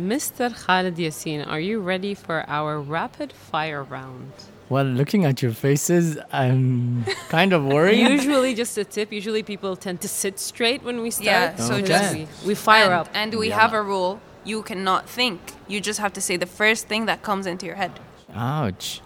Mr. 0.00 0.54
Khalid 0.54 0.96
Yassin, 0.96 1.46
are 1.46 1.60
you 1.60 1.80
ready 1.80 2.14
for 2.14 2.44
our 2.48 2.80
rapid 2.80 3.32
fire 3.32 3.82
round? 3.82 4.32
Well, 4.70 4.84
looking 4.84 5.24
at 5.26 5.42
your 5.42 5.52
faces, 5.52 6.16
I'm 6.32 7.04
kind 7.28 7.52
of 7.52 7.64
worried. 7.64 7.98
Usually, 7.98 8.54
just 8.54 8.78
a 8.78 8.84
tip. 8.84 9.12
Usually, 9.12 9.42
people 9.42 9.76
tend 9.76 10.00
to 10.02 10.08
sit 10.08 10.38
straight 10.38 10.82
when 10.82 11.02
we 11.02 11.10
start. 11.10 11.26
Yeah, 11.26 11.56
so 11.56 11.76
because 11.76 11.88
just- 11.88 12.14
we, 12.14 12.48
we 12.48 12.54
fire 12.54 12.84
and, 12.84 12.92
up. 12.94 13.08
And 13.12 13.34
we 13.34 13.48
Yeah. 13.48 13.60
have 13.60 13.72
a 13.74 13.82
rule. 13.82 14.20
You 14.44 14.62
cannot 14.62 15.08
think. 15.08 15.40
You 15.68 15.80
just 15.80 15.98
have 16.00 16.12
to 16.14 16.20
say 16.20 16.36
the 16.38 16.46
first 16.46 16.86
thing 16.88 17.04
that 17.06 17.22
comes 17.22 17.46
into 17.46 17.66
your 17.66 17.74
head. 17.74 18.00
Ouch. 18.34 19.02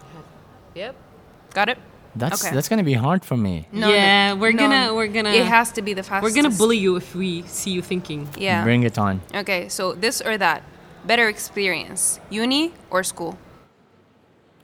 Yep. 0.74 0.94
Got 1.54 1.68
it? 1.70 1.78
That's 2.16 2.44
Okay. 2.44 2.54
that's 2.54 2.68
gonna 2.68 2.84
be 2.84 2.94
hard 2.94 3.24
for 3.24 3.36
me. 3.36 3.66
Yeah, 3.72 4.34
we're 4.34 4.52
gonna- 4.52 4.94
we're 4.94 5.08
gonna- 5.08 5.30
It 5.30 5.46
has 5.46 5.72
to 5.72 5.82
be 5.82 5.94
the 5.94 6.02
fastest. 6.02 6.22
We're 6.22 6.42
gonna 6.42 6.54
bully 6.54 6.78
you 6.78 6.96
if 6.96 7.14
we 7.14 7.42
see 7.46 7.70
you 7.72 7.82
thinking. 7.82 8.28
Yeah. 8.36 8.62
Bring 8.62 8.84
it 8.84 8.96
on. 8.98 9.20
Okay, 9.34 9.68
so 9.68 9.92
this 9.94 10.20
or 10.20 10.38
that. 10.38 10.62
Better 11.04 11.28
experience. 11.28 12.20
Uni 12.30 12.72
or 12.90 13.02
school? 13.02 13.36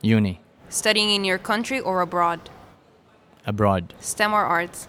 Uni, 0.03 0.41
Studying 0.69 1.11
in 1.11 1.25
your 1.25 1.39
country 1.39 1.81
or 1.81 2.01
abroad? 2.01 2.41
abroad, 3.47 3.95
STEM 4.01 4.33
or 4.33 4.45
arts? 4.45 4.87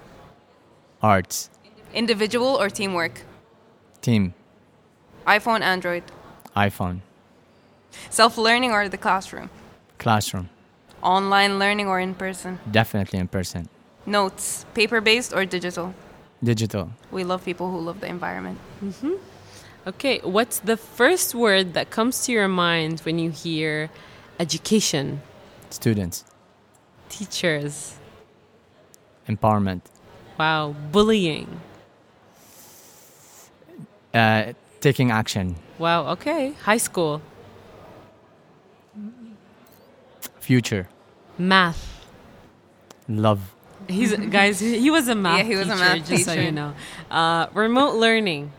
arts, 1.02 1.50
Individual 1.94 2.56
or 2.62 2.70
teamwork? 2.70 3.22
team, 4.02 4.34
iPhone, 5.28 5.62
Android? 5.62 6.04
iPhone, 6.56 7.00
Self 8.10 8.38
learning 8.38 8.72
or 8.72 8.88
the 8.88 8.98
classroom? 8.98 9.50
classroom, 9.98 10.50
Online 11.04 11.58
learning 11.60 11.88
or 11.88 12.00
in 12.00 12.14
person? 12.14 12.60
definitely 12.70 13.20
in 13.20 13.28
person, 13.28 13.68
Notes, 14.06 14.66
paper 14.74 15.02
based 15.02 15.34
or 15.34 15.46
digital? 15.46 15.94
digital. 16.44 16.92
We 17.12 17.24
love 17.24 17.44
people 17.46 17.70
who 17.72 17.80
love 17.80 18.00
the 18.02 18.08
environment. 18.08 18.58
Okay, 19.88 20.20
what's 20.24 20.60
the 20.60 20.78
first 20.78 21.34
word 21.34 21.74
that 21.74 21.90
comes 21.90 22.26
to 22.26 22.32
your 22.32 22.48
mind 22.48 23.00
when 23.02 23.18
you 23.20 23.32
hear 23.32 23.90
education, 24.40 25.22
Students, 25.70 26.24
teachers? 27.10 27.96
empowerment, 29.28 29.82
Wow, 30.38 30.76
bullying. 30.92 31.62
uh, 34.14 34.54
taking 34.82 35.10
action, 35.12 35.56
Wow, 35.80 36.08
okay. 36.14 36.54
High 36.66 36.78
school, 36.78 37.22
future, 40.42 40.88
math. 41.38 42.06
love, 43.08 43.40
He's 43.88 44.16
guys. 44.16 44.60
He 44.60 44.90
was 44.92 45.08
a 45.08 45.16
math. 45.16 45.40
Yeah, 45.40 45.44
he 45.44 45.56
was 45.56 45.68
a 45.68 45.72
teacher, 45.72 45.80
math 45.80 46.08
just 46.10 46.26
so 46.26 46.34
you 46.34 46.52
know. 46.52 46.74
Uh, 47.10 47.48
remote 47.54 47.96
learning. 47.96 48.52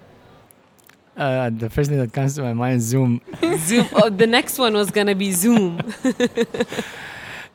Uh, 1.17 1.51
the 1.51 1.69
first 1.69 1.91
thing 1.91 1.99
that 1.99 2.13
comes 2.13 2.35
to 2.37 2.43
my 2.43 2.55
mind 2.55 2.77
is 2.79 2.85
Zoom. 2.85 3.21
Zoom. 3.59 3.87
Oh, 3.93 4.09
the 4.09 4.27
next 4.27 4.59
one 4.59 4.73
was 4.75 4.91
gonna 4.91 5.15
be 5.15 5.33
Zoom. 5.33 5.81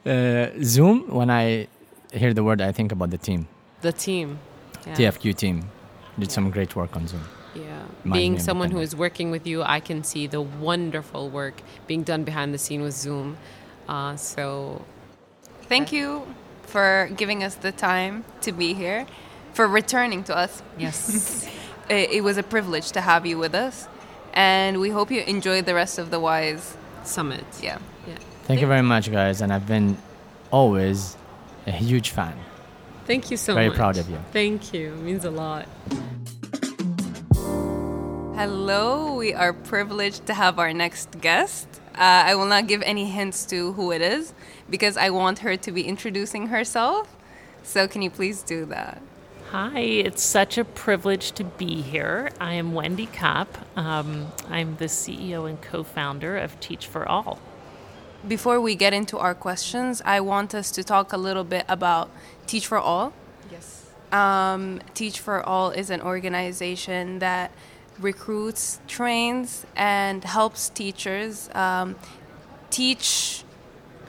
Uh, 0.06 0.52
Zoom. 0.64 1.10
When 1.10 1.30
I 1.30 1.68
hear 2.14 2.34
the 2.34 2.42
word, 2.44 2.62
I 2.62 2.72
think 2.72 2.94
about 2.94 3.10
the 3.10 3.18
team, 3.18 3.46
The 3.82 3.92
team. 3.92 4.40
Yeah. 4.86 4.94
TFQ 4.94 5.36
team. 5.36 5.70
Did 6.18 6.32
some 6.32 6.50
great 6.50 6.78
work 6.78 6.96
on 6.96 7.08
Zoom. 7.08 7.26
Yeah. 7.54 7.64
Mind 8.06 8.14
being 8.14 8.40
someone 8.40 8.72
who 8.72 8.80
is 8.80 8.96
working 8.96 9.32
with 9.32 9.46
you, 9.46 9.64
I 9.64 9.82
can 9.82 10.04
see 10.06 10.26
the 10.28 10.40
wonderful 10.40 11.30
work 11.30 11.62
being 11.88 12.04
done 12.04 12.24
behind 12.24 12.54
the 12.54 12.58
scene 12.58 12.82
with 12.82 12.94
Zoom. 12.96 13.36
Uh, 13.88 14.16
so 14.16 14.82
Thank 15.64 15.92
you 15.92 16.26
for 16.64 17.10
giving 17.16 17.44
us 17.44 17.56
the 17.56 17.72
time 17.72 18.24
to 18.42 18.52
be 18.52 18.74
here, 18.74 19.06
for 19.54 19.68
returning 19.68 20.24
to 20.26 20.36
us. 20.38 20.62
yes, 20.78 21.48
It, 21.90 22.12
it 22.12 22.22
was 22.24 22.38
a 22.38 22.44
privilege 22.44 22.92
to 22.92 23.02
have 23.02 23.26
you 23.26 23.38
with 23.38 23.56
us, 23.56 23.88
and 24.34 24.80
we 24.82 24.90
hope 24.90 25.10
you 25.10 25.22
enjoy 25.22 25.62
the 25.62 25.74
rest 25.74 25.98
of 26.00 26.12
the 26.12 26.20
Wise. 26.20 26.76
summit. 27.04 27.46
Yeah. 27.62 27.80
Yeah. 28.06 28.16
Thank 28.44 28.60
you 28.60 28.68
very 28.68 28.82
much, 28.82 29.10
guys, 29.10 29.40
and 29.42 29.54
I've 29.54 29.66
been 29.68 29.98
always 30.52 31.16
a 31.66 31.72
huge 31.72 32.10
fan. 32.10 32.34
Thank 33.06 33.32
you 33.32 33.38
so 33.38 33.54
Very 33.54 33.68
much. 33.70 33.78
Very 33.78 33.78
proud 33.78 33.98
of 33.98 34.10
you. 34.10 34.18
Thank 34.34 34.74
you. 34.74 34.94
It 34.94 35.00
means 35.00 35.24
a 35.24 35.32
lot. 35.32 35.66
Hello, 38.36 39.16
we 39.16 39.34
are 39.34 39.54
privileged 39.54 40.26
to 40.28 40.34
have 40.34 40.60
our 40.60 40.74
next 40.74 41.20
guest. 41.22 41.68
Uh, 41.98 42.30
I 42.30 42.36
will 42.36 42.46
not 42.46 42.68
give 42.68 42.84
any 42.84 43.06
hints 43.10 43.44
to 43.48 43.74
who 43.74 43.92
it 43.92 44.04
is 44.04 44.34
because 44.70 44.98
I 44.98 45.10
want 45.10 45.40
her 45.40 45.58
to 45.58 45.72
be 45.72 45.82
introducing 45.82 46.48
herself. 46.48 47.16
So, 47.64 47.88
can 47.88 48.04
you 48.04 48.12
please 48.12 48.44
do 48.44 48.66
that? 48.66 49.02
Hi, 49.50 49.80
it's 49.80 50.22
such 50.22 50.60
a 50.60 50.64
privilege 50.64 51.32
to 51.32 51.44
be 51.44 51.82
here. 51.82 52.30
I 52.40 52.54
am 52.54 52.74
Wendy 52.74 53.08
Kopp. 53.08 53.58
Um, 53.76 54.28
I'm 54.48 54.76
the 54.76 54.86
CEO 54.86 55.50
and 55.50 55.60
co 55.60 55.84
founder 55.84 56.38
of 56.38 56.60
Teach 56.60 56.86
for 56.86 57.08
All. 57.08 57.40
Before 58.28 58.62
we 58.62 58.76
get 58.76 58.94
into 58.94 59.18
our 59.18 59.34
questions, 59.34 60.02
I 60.06 60.20
want 60.20 60.54
us 60.54 60.70
to 60.72 60.84
talk 60.84 61.14
a 61.14 61.18
little 61.18 61.46
bit 61.46 61.66
about 61.68 62.12
Teach 62.46 62.68
for 62.68 62.78
All. 62.78 63.14
Yes. 63.52 63.86
Um, 64.12 64.82
Teach 64.94 65.20
for 65.20 65.42
All 65.42 65.72
is 65.72 65.90
an 65.90 66.02
organization 66.02 67.20
that 67.20 67.52
recruits, 68.00 68.80
trains, 68.88 69.66
and 69.76 70.24
helps 70.24 70.70
teachers 70.70 71.50
um, 71.56 71.96
teach 72.70 73.44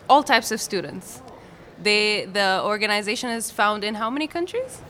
all 0.08 0.22
types 0.22 0.50
of 0.50 0.60
students. 0.60 1.22
They, 1.80 2.24
the 2.24 2.60
organization 2.64 3.30
is 3.30 3.50
found 3.50 3.84
in 3.84 3.94
how 3.94 4.10
many 4.10 4.26
countries? 4.26 4.80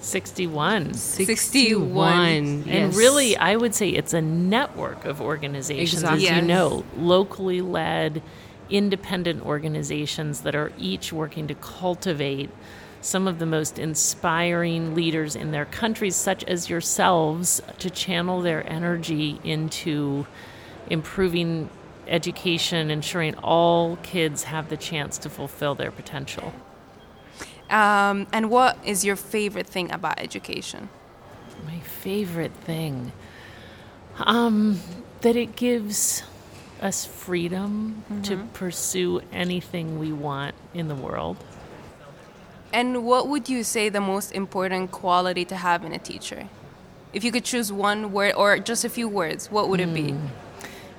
61. 0.00 0.94
61. 0.94 2.12
And 2.12 2.66
yes. 2.66 2.96
really, 2.96 3.36
I 3.36 3.56
would 3.56 3.74
say 3.74 3.88
it's 3.90 4.12
a 4.12 4.20
network 4.20 5.04
of 5.04 5.20
organizations, 5.20 6.02
Exactly. 6.02 6.18
as 6.28 6.30
Yes. 6.30 6.42
you 6.42 6.48
know, 6.48 6.84
locally 6.98 7.60
led, 7.62 8.22
independent 8.68 9.44
organizations 9.44 10.40
that 10.42 10.54
are 10.54 10.72
each 10.78 11.12
working 11.12 11.46
to 11.46 11.54
cultivate 11.54 12.50
some 13.04 13.28
of 13.28 13.38
the 13.38 13.46
most 13.46 13.78
inspiring 13.78 14.94
leaders 14.94 15.36
in 15.36 15.50
their 15.50 15.66
countries, 15.66 16.16
such 16.16 16.42
as 16.44 16.70
yourselves, 16.70 17.60
to 17.78 17.90
channel 17.90 18.40
their 18.40 18.66
energy 18.70 19.38
into 19.44 20.26
improving 20.88 21.68
education, 22.06 22.90
ensuring 22.90 23.34
all 23.36 23.96
kids 23.96 24.44
have 24.44 24.68
the 24.70 24.76
chance 24.76 25.18
to 25.18 25.28
fulfill 25.28 25.74
their 25.74 25.90
potential. 25.90 26.52
Um, 27.68 28.26
and 28.32 28.50
what 28.50 28.78
is 28.84 29.04
your 29.04 29.16
favorite 29.16 29.66
thing 29.66 29.90
about 29.92 30.18
education? 30.18 30.88
My 31.66 31.80
favorite 31.80 32.52
thing, 32.52 33.12
um, 34.18 34.80
that 35.20 35.36
it 35.36 35.56
gives 35.56 36.22
us 36.80 37.04
freedom 37.04 38.04
to 38.24 38.36
pursue 38.52 39.22
anything 39.32 39.98
we 39.98 40.12
want 40.12 40.54
in 40.72 40.88
the 40.88 40.94
world. 40.94 41.36
And 42.74 43.04
what 43.06 43.28
would 43.28 43.48
you 43.48 43.62
say 43.62 43.88
the 43.88 44.00
most 44.00 44.32
important 44.32 44.90
quality 44.90 45.44
to 45.44 45.54
have 45.54 45.84
in 45.84 45.92
a 45.92 45.98
teacher? 45.98 46.48
If 47.12 47.22
you 47.22 47.30
could 47.30 47.44
choose 47.44 47.70
one 47.70 48.10
word 48.10 48.34
or 48.34 48.58
just 48.58 48.84
a 48.84 48.88
few 48.88 49.08
words, 49.08 49.48
what 49.48 49.68
would 49.68 49.78
it 49.78 49.94
be? 49.94 50.16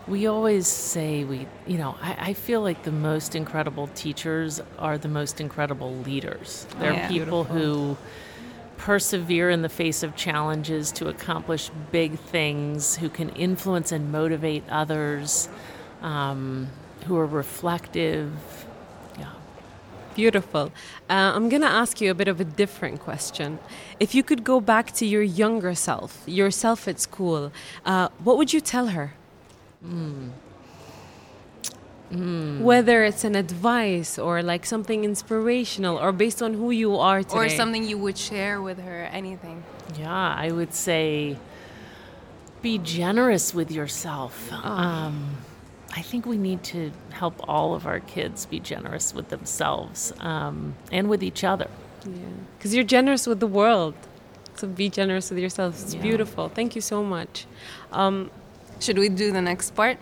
We 0.08 0.26
always 0.28 0.68
say 0.68 1.26
we, 1.26 1.48
you 1.68 1.78
know, 1.78 1.98
I, 2.02 2.30
I 2.30 2.34
feel 2.34 2.62
like 2.62 2.84
the 2.84 2.94
most 2.94 3.36
incredible 3.36 3.88
teachers 3.88 4.62
are 4.80 4.98
the 4.98 5.10
most 5.10 5.42
incredible 5.42 5.94
leaders. 5.96 6.66
They're 6.80 6.94
Yeah. 6.94 7.08
people 7.10 7.44
who 7.44 7.98
persevere 8.78 9.50
in 9.50 9.62
the 9.62 9.70
face 9.70 10.02
of 10.02 10.16
challenges 10.16 10.94
to 10.94 11.10
accomplish 11.10 11.72
big 11.92 12.18
things, 12.20 12.96
who 12.98 13.10
can 13.10 13.30
influence 13.30 13.92
and 13.92 14.14
motivate 14.14 14.64
others, 14.70 15.50
um, 16.02 16.70
who 17.08 17.18
are 17.18 17.26
reflective. 17.26 18.32
Yeah. 20.16 20.32
Beautiful. 20.32 20.72
Uh, 21.10 21.34
I'm 21.36 21.50
going 21.50 21.62
to 21.62 21.68
ask 21.68 22.02
you 22.02 22.10
a 22.12 22.14
bit 22.14 22.28
of 22.28 22.40
a 22.40 22.46
different 22.46 23.00
question. 23.02 23.60
If 24.00 24.16
you 24.16 24.24
could 24.24 24.44
go 24.44 24.60
back 24.60 24.92
to 24.94 25.06
your 25.06 25.22
younger 25.22 25.76
self, 25.76 26.24
yourself 26.26 26.88
at 26.88 27.00
school, 27.00 27.52
uh, 27.86 28.10
what 28.24 28.38
would 28.38 28.54
you 28.54 28.62
tell 28.62 28.88
her? 28.88 29.14
Whether 32.12 33.04
it's 33.04 33.24
an 33.24 33.36
advice 33.36 34.18
or 34.18 34.42
like 34.42 34.66
something 34.66 35.04
inspirational 35.04 35.98
or 35.98 36.12
based 36.12 36.42
on 36.42 36.54
who 36.54 36.72
you 36.72 36.96
are 36.98 37.24
today. 37.24 37.38
Or 37.38 37.50
something 37.50 37.84
you 37.84 37.98
would 37.98 38.18
share 38.18 38.62
with 38.62 38.80
her, 38.80 39.04
anything. 39.12 39.64
Yeah, 40.00 40.36
I 40.38 40.52
would 40.52 40.74
say 40.74 41.38
be 42.62 42.78
generous 42.78 43.54
with 43.54 43.72
yourself. 43.72 44.52
Um, 44.52 45.38
I 45.96 46.02
think 46.02 46.26
we 46.26 46.38
need 46.38 46.62
to 46.66 46.92
help 47.12 47.36
all 47.48 47.74
of 47.74 47.88
our 47.88 48.02
kids 48.02 48.46
be 48.46 48.60
generous 48.60 49.14
with 49.14 49.30
themselves 49.30 50.12
um, 50.20 50.76
and 50.92 51.10
with 51.10 51.24
each 51.24 51.44
other. 51.44 51.70
Yeah, 52.06 52.12
Because 52.58 52.76
you're 52.76 52.84
generous 52.84 53.26
with 53.28 53.40
the 53.40 53.48
world. 53.48 53.94
So 54.56 54.68
be 54.68 54.90
generous 54.90 55.30
with 55.30 55.40
yourself. 55.40 55.82
It's 55.82 55.94
Yeah. 55.96 56.02
beautiful. 56.02 56.50
Thank 56.50 56.76
you 56.76 56.82
so 56.82 57.04
much. 57.04 57.46
Um, 57.92 58.30
Should 58.80 58.98
we 58.98 59.08
do 59.10 59.32
the 59.32 59.42
next 59.42 59.72
part? 59.74 59.98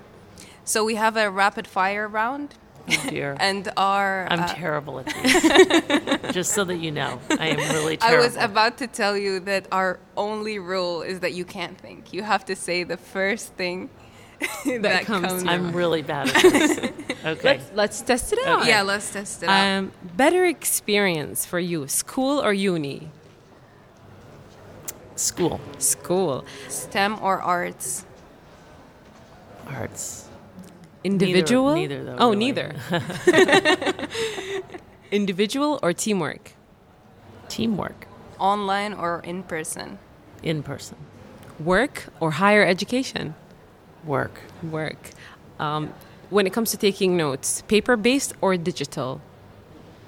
So 0.65 0.83
we 0.83 0.95
have 0.95 1.15
a 1.15 1.29
rapid 1.29 1.67
fire 1.67 2.07
round, 2.07 2.55
Oh 2.89 3.05
dear. 3.09 3.37
and 3.39 3.71
our. 3.77 4.27
I'm 4.31 4.41
uh, 4.41 4.47
terrible 4.47 4.99
at 4.99 5.05
these. 5.05 6.33
Just 6.33 6.53
so 6.53 6.63
that 6.63 6.77
you 6.77 6.91
know, 6.91 7.19
I 7.39 7.47
am 7.49 7.57
really 7.75 7.97
terrible. 7.97 8.23
I 8.23 8.25
was 8.25 8.35
about 8.35 8.77
to 8.79 8.87
tell 8.87 9.15
you 9.17 9.39
that 9.41 9.67
our 9.71 9.99
only 10.17 10.57
rule 10.59 11.01
is 11.03 11.19
that 11.19 11.33
you 11.33 11.45
can't 11.45 11.77
think. 11.77 12.13
You 12.13 12.23
have 12.23 12.43
to 12.45 12.55
say 12.55 12.83
the 12.83 12.97
first 12.97 13.53
thing 13.53 13.89
that, 14.81 15.05
comes 15.05 15.27
comes. 15.27 15.43
to 15.43 15.49
I'm 15.49 15.73
really 15.73 16.01
bad 16.01 16.29
at 16.29 16.41
this. 16.41 16.77
Okay. 17.25 17.41
let's, 17.43 17.71
let's 17.73 18.01
test 18.01 18.33
it 18.33 18.39
out. 18.45 18.65
yeah, 18.65 18.81
let's 18.81 19.11
test 19.11 19.43
it 19.43 19.49
out. 19.49 19.77
Um, 19.79 19.91
better 20.15 20.45
experience 20.45 21.45
for 21.45 21.59
you, 21.59 21.87
school 21.87 22.41
or 22.43 22.53
uni? 22.53 23.09
School, 25.15 25.61
School. 25.77 26.43
STEM 26.69 27.19
or 27.21 27.41
arts? 27.41 28.05
arts, 29.67 30.27
Individual? 31.03 31.75
neither, 31.75 32.03
though, 32.03 32.15
Oh, 32.19 32.29
really. 32.31 32.51
neither. 32.51 32.75
Individual 35.11 35.79
or 35.83 35.93
teamwork? 35.93 36.53
teamwork, 37.49 38.07
Online 38.39 38.93
or 38.93 39.21
in 39.23 39.43
person? 39.43 39.99
in 40.41 40.63
person, 40.63 40.97
Work 41.59 42.05
or 42.19 42.31
higher 42.31 42.65
education? 42.65 43.35
Work, 44.05 44.41
Work. 44.63 45.11
Um, 45.59 45.93
when 46.29 46.47
it 46.47 46.53
comes 46.53 46.71
to 46.71 46.77
taking 46.77 47.15
notes, 47.17 47.61
paper 47.67 47.95
based 47.97 48.33
or 48.41 48.57
digital? 48.57 49.21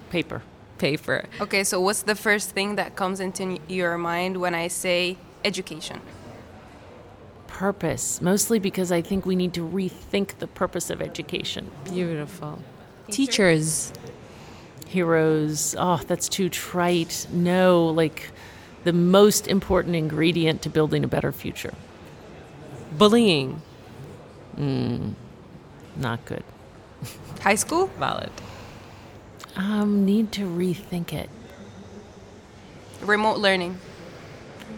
paper. 0.09 0.41
Paper. 0.77 1.25
Okay, 1.41 1.63
so 1.63 1.79
what's 1.81 2.03
the 2.03 2.15
first 2.15 2.51
thing 2.51 2.75
that 2.75 2.95
comes 2.95 3.19
into 3.19 3.59
your 3.67 3.97
mind 3.97 4.37
when 4.37 4.53
I 4.55 4.67
say 4.67 5.17
education? 5.43 5.99
Purpose, 7.47 8.21
mostly 8.21 8.59
because 8.59 8.91
I 8.91 9.01
think 9.01 9.25
we 9.25 9.35
need 9.35 9.53
to 9.53 9.61
rethink 9.67 10.39
the 10.39 10.47
purpose 10.47 10.89
of 10.89 11.01
education. 11.01 11.71
Beautiful. 11.85 12.59
Teachers. 13.09 13.93
Heroes, 14.87 15.75
oh, 15.77 16.01
that's 16.07 16.27
too 16.29 16.49
trite. 16.49 17.27
No, 17.31 17.87
like 17.87 18.31
the 18.83 18.93
most 18.93 19.47
important 19.47 19.95
ingredient 19.95 20.61
to 20.63 20.69
building 20.69 21.03
a 21.03 21.07
better 21.07 21.31
future. 21.31 21.73
Bullying. 22.97 23.61
Not 24.57 26.25
good. 26.25 26.43
High 27.41 27.55
school? 27.55 27.87
Valid. 27.99 28.31
Um, 29.55 30.05
need 30.05 30.31
to 30.33 30.41
rethink 30.41 31.13
it. 31.13 31.29
Remote 33.01 33.37
learning? 33.37 33.77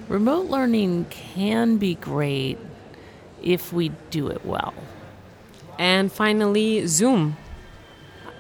Remote 0.08 0.48
learning 0.48 1.06
can 1.10 1.78
be 1.78 1.96
great 1.96 2.58
if 3.42 3.72
we 3.74 3.90
do 4.10 4.28
it 4.28 4.46
well. 4.46 4.74
And 5.80 6.12
finally, 6.12 6.86
Zoom. 6.88 7.38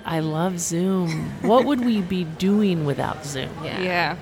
I 0.06 0.20
love 0.20 0.60
Zoom. 0.60 1.10
what 1.42 1.66
would 1.66 1.84
we 1.84 2.02
be 2.02 2.24
doing 2.24 2.86
without 2.86 3.26
Zoom? 3.26 3.50
Yeah. 3.64 3.82
Yeah. 3.82 4.16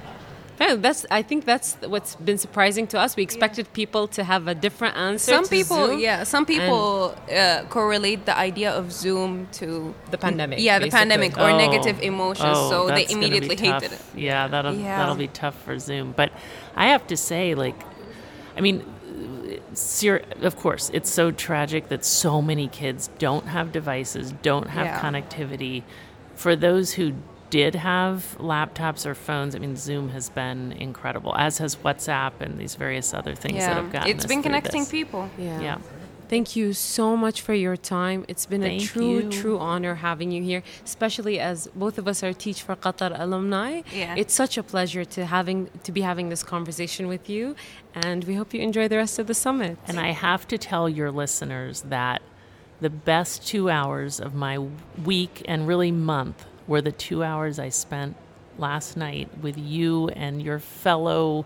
Yeah, 0.60 0.76
that's. 0.76 1.06
I 1.12 1.22
think 1.22 1.44
that's 1.46 1.76
what's 1.86 2.16
been 2.16 2.38
surprising 2.38 2.88
to 2.88 3.00
us. 3.00 3.16
We 3.18 3.24
expected 3.24 3.72
people 3.74 4.08
to 4.10 4.24
have 4.24 4.48
a 4.48 4.56
different 4.56 4.96
answer. 4.96 5.32
Some 5.32 5.44
to 5.44 5.50
people, 5.50 5.88
Zoom. 5.88 6.00
yeah, 6.00 6.24
some 6.24 6.46
people 6.46 7.16
uh, 7.30 7.64
correlate 7.70 8.26
the 8.26 8.38
idea 8.38 8.72
of 8.72 8.92
Zoom 8.92 9.48
to 9.54 9.94
The 10.12 10.18
pandemic, 10.18 10.60
Yeah, 10.60 10.80
the 10.80 10.86
basically. 10.86 11.00
pandemic 11.00 11.38
or 11.38 11.50
Oh. 11.52 11.58
negative 11.58 12.02
emotions. 12.02 12.54
Oh, 12.58 12.70
so 12.70 12.88
they 12.88 13.02
that's 13.04 13.14
gonna 13.14 13.28
be 13.28 13.38
immediately 13.38 13.58
hated 13.70 13.92
it. 13.92 14.02
Yeah, 14.16 14.48
that'll 14.48 14.74
Yeah. 14.76 14.98
that'll 14.98 15.16
be 15.16 15.28
tough 15.28 15.56
for 15.66 15.78
Zoom. 15.78 16.14
But 16.16 16.32
I 16.76 16.86
have 16.88 17.06
to 17.08 17.18
say, 17.18 17.54
like, 17.54 17.76
I 18.58 18.62
mean, 18.62 18.84
of 20.42 20.56
course, 20.56 20.90
it's 20.94 21.10
so 21.10 21.32
tragic 21.32 21.90
that 21.90 22.06
so 22.06 22.42
many 22.42 22.68
kids 22.68 23.10
don't 23.20 23.48
have 23.48 23.72
devices, 23.72 24.34
don't 24.42 24.70
have 24.70 24.86
Yeah. 24.86 25.00
connectivity. 25.02 25.84
For 26.36 26.56
those 26.56 26.94
who 26.94 27.14
did 27.56 27.76
have 27.76 28.36
laptops 28.38 29.06
or 29.06 29.16
phones, 29.16 29.56
I 29.56 29.60
mean, 29.60 29.78
Zoom 29.78 30.10
has 30.10 30.28
been 30.30 30.74
incredible, 30.74 31.34
as 31.38 31.58
has 31.60 31.74
WhatsApp 31.78 32.34
and 32.42 32.60
these 32.60 32.76
various 32.76 33.14
other 33.14 33.34
things 33.34 33.60
that 33.60 33.78
have 33.78 33.94
gotten 33.94 34.10
it's 34.12 34.26
us 34.26 34.28
been 34.28 34.44
connecting 34.44 34.82
this. 34.82 34.92
people. 34.92 35.30
Yeah. 35.38 35.62
Yeah. 35.62 35.78
Thank 36.28 36.58
you 36.58 36.74
so 36.74 37.16
much 37.16 37.38
for 37.40 37.54
your 37.54 37.78
time. 37.78 38.26
It's 38.28 38.46
been 38.46 38.66
a 38.66 38.80
true, 38.80 39.20
you. 39.20 39.32
true 39.32 39.58
honor 39.58 39.96
having 39.96 40.34
you 40.36 40.44
here, 40.44 40.64
especially 40.84 41.40
as 41.40 41.58
both 41.84 41.98
of 41.98 42.10
us 42.10 42.24
are 42.24 42.34
Teach 42.34 42.62
for 42.62 42.76
Qatar 42.76 43.18
alumni. 43.18 43.84
Yeah. 43.94 44.16
It's 44.18 44.34
such 44.34 44.58
a 44.58 44.64
pleasure 44.64 45.06
to 45.16 45.26
having 45.26 45.70
to 45.84 45.92
be 45.94 46.02
having 46.02 46.28
this 46.28 46.44
conversation 46.44 47.08
with 47.08 47.30
you, 47.30 47.56
and 47.94 48.26
we 48.26 48.34
hope 48.36 48.54
you 48.54 48.60
enjoy 48.60 48.90
the 48.90 48.98
rest 48.98 49.18
of 49.18 49.28
the 49.28 49.38
summit. 49.46 49.78
And 49.88 49.98
I 49.98 50.12
have 50.12 50.46
to 50.52 50.58
tell 50.58 50.90
your 50.90 51.10
listeners 51.10 51.84
that 51.84 52.22
the 52.82 52.90
best 52.90 53.48
two 53.48 53.70
hours 53.70 54.20
of 54.20 54.34
my 54.34 54.56
week 55.06 55.42
and 55.46 55.66
really 55.72 55.92
month 55.92 56.46
were 56.68 56.82
the 56.82 56.92
two 56.92 57.24
hours 57.24 57.60
I 57.60 57.70
spent 57.70 58.16
last 58.58 58.98
night 58.98 59.30
with 59.42 59.58
you 59.58 60.10
and 60.10 60.42
your 60.42 60.60
fellow 60.60 61.46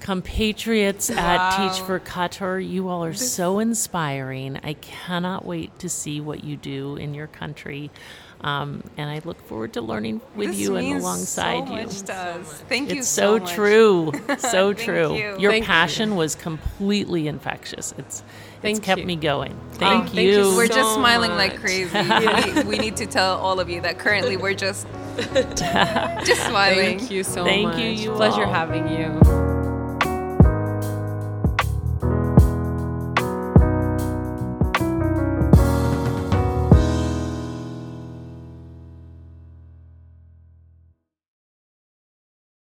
compatriots 0.00 1.10
at 1.10 1.56
Teach 1.56 1.80
for 1.82 1.98
Qatar. 2.00 2.66
You 2.66 2.88
all 2.88 3.04
are 3.04 3.14
so 3.14 3.58
inspiring. 3.58 4.58
I 4.62 4.74
cannot 4.74 5.44
wait 5.44 5.78
to 5.80 5.88
see 5.88 6.20
what 6.20 6.44
you 6.44 6.56
do 6.56 6.96
in 6.96 7.14
your 7.14 7.26
country. 7.26 7.90
Um, 8.42 8.84
and 8.98 9.08
I 9.08 9.20
look 9.24 9.40
forward 9.46 9.72
to 9.72 9.80
learning 9.80 10.20
with 10.36 10.50
This 10.50 10.58
you 10.58 10.76
and 10.76 10.86
means 10.86 11.02
alongside 11.02 11.66
so 11.66 11.74
you. 11.74 11.82
much 11.86 12.02
to 12.02 12.14
us. 12.14 12.52
Thank 12.68 12.92
you 12.92 12.98
It's 12.98 13.08
so, 13.08 13.38
so, 13.38 13.44
much. 13.44 13.52
true. 13.54 14.12
So 14.38 14.72
true. 14.74 15.14
you. 15.14 15.36
Your 15.38 15.50
Thank 15.52 15.64
you. 15.64 15.66
passion 15.66 16.16
was 16.16 16.34
completely 16.34 17.28
infectious. 17.28 17.94
It's 17.96 18.22
Thank 18.60 18.78
it's 18.78 18.86
kept 18.86 19.00
you. 19.00 19.06
me 19.06 19.16
going. 19.16 19.58
Thank 19.72 20.06
thank 20.08 20.14
you. 20.14 20.22
you 20.50 20.56
We're 20.56 20.66
so 20.66 20.74
just 20.74 20.94
smiling 20.94 21.30
like 21.32 21.52
much. 21.54 21.60
crazy. 21.62 21.98
we, 21.98 22.52
need, 22.54 22.66
we 22.66 22.78
need 22.78 22.96
to 22.98 23.06
tell 23.06 23.38
all 23.38 23.58
of 23.58 23.68
you 23.70 23.80
that 23.80 23.98
currently 23.98 24.36
we're 24.36 24.54
just 24.54 24.86
just 25.16 26.44
smiling. 26.46 26.98
Thank 26.98 27.10
you 27.10 27.24
so 27.24 27.44
Thank 27.44 27.68
much. 27.68 27.78
you, 27.78 27.88
you 27.88 28.12
Pleasure 28.12 28.44
all. 28.44 28.52
having 28.52 28.86
you. 28.88 29.45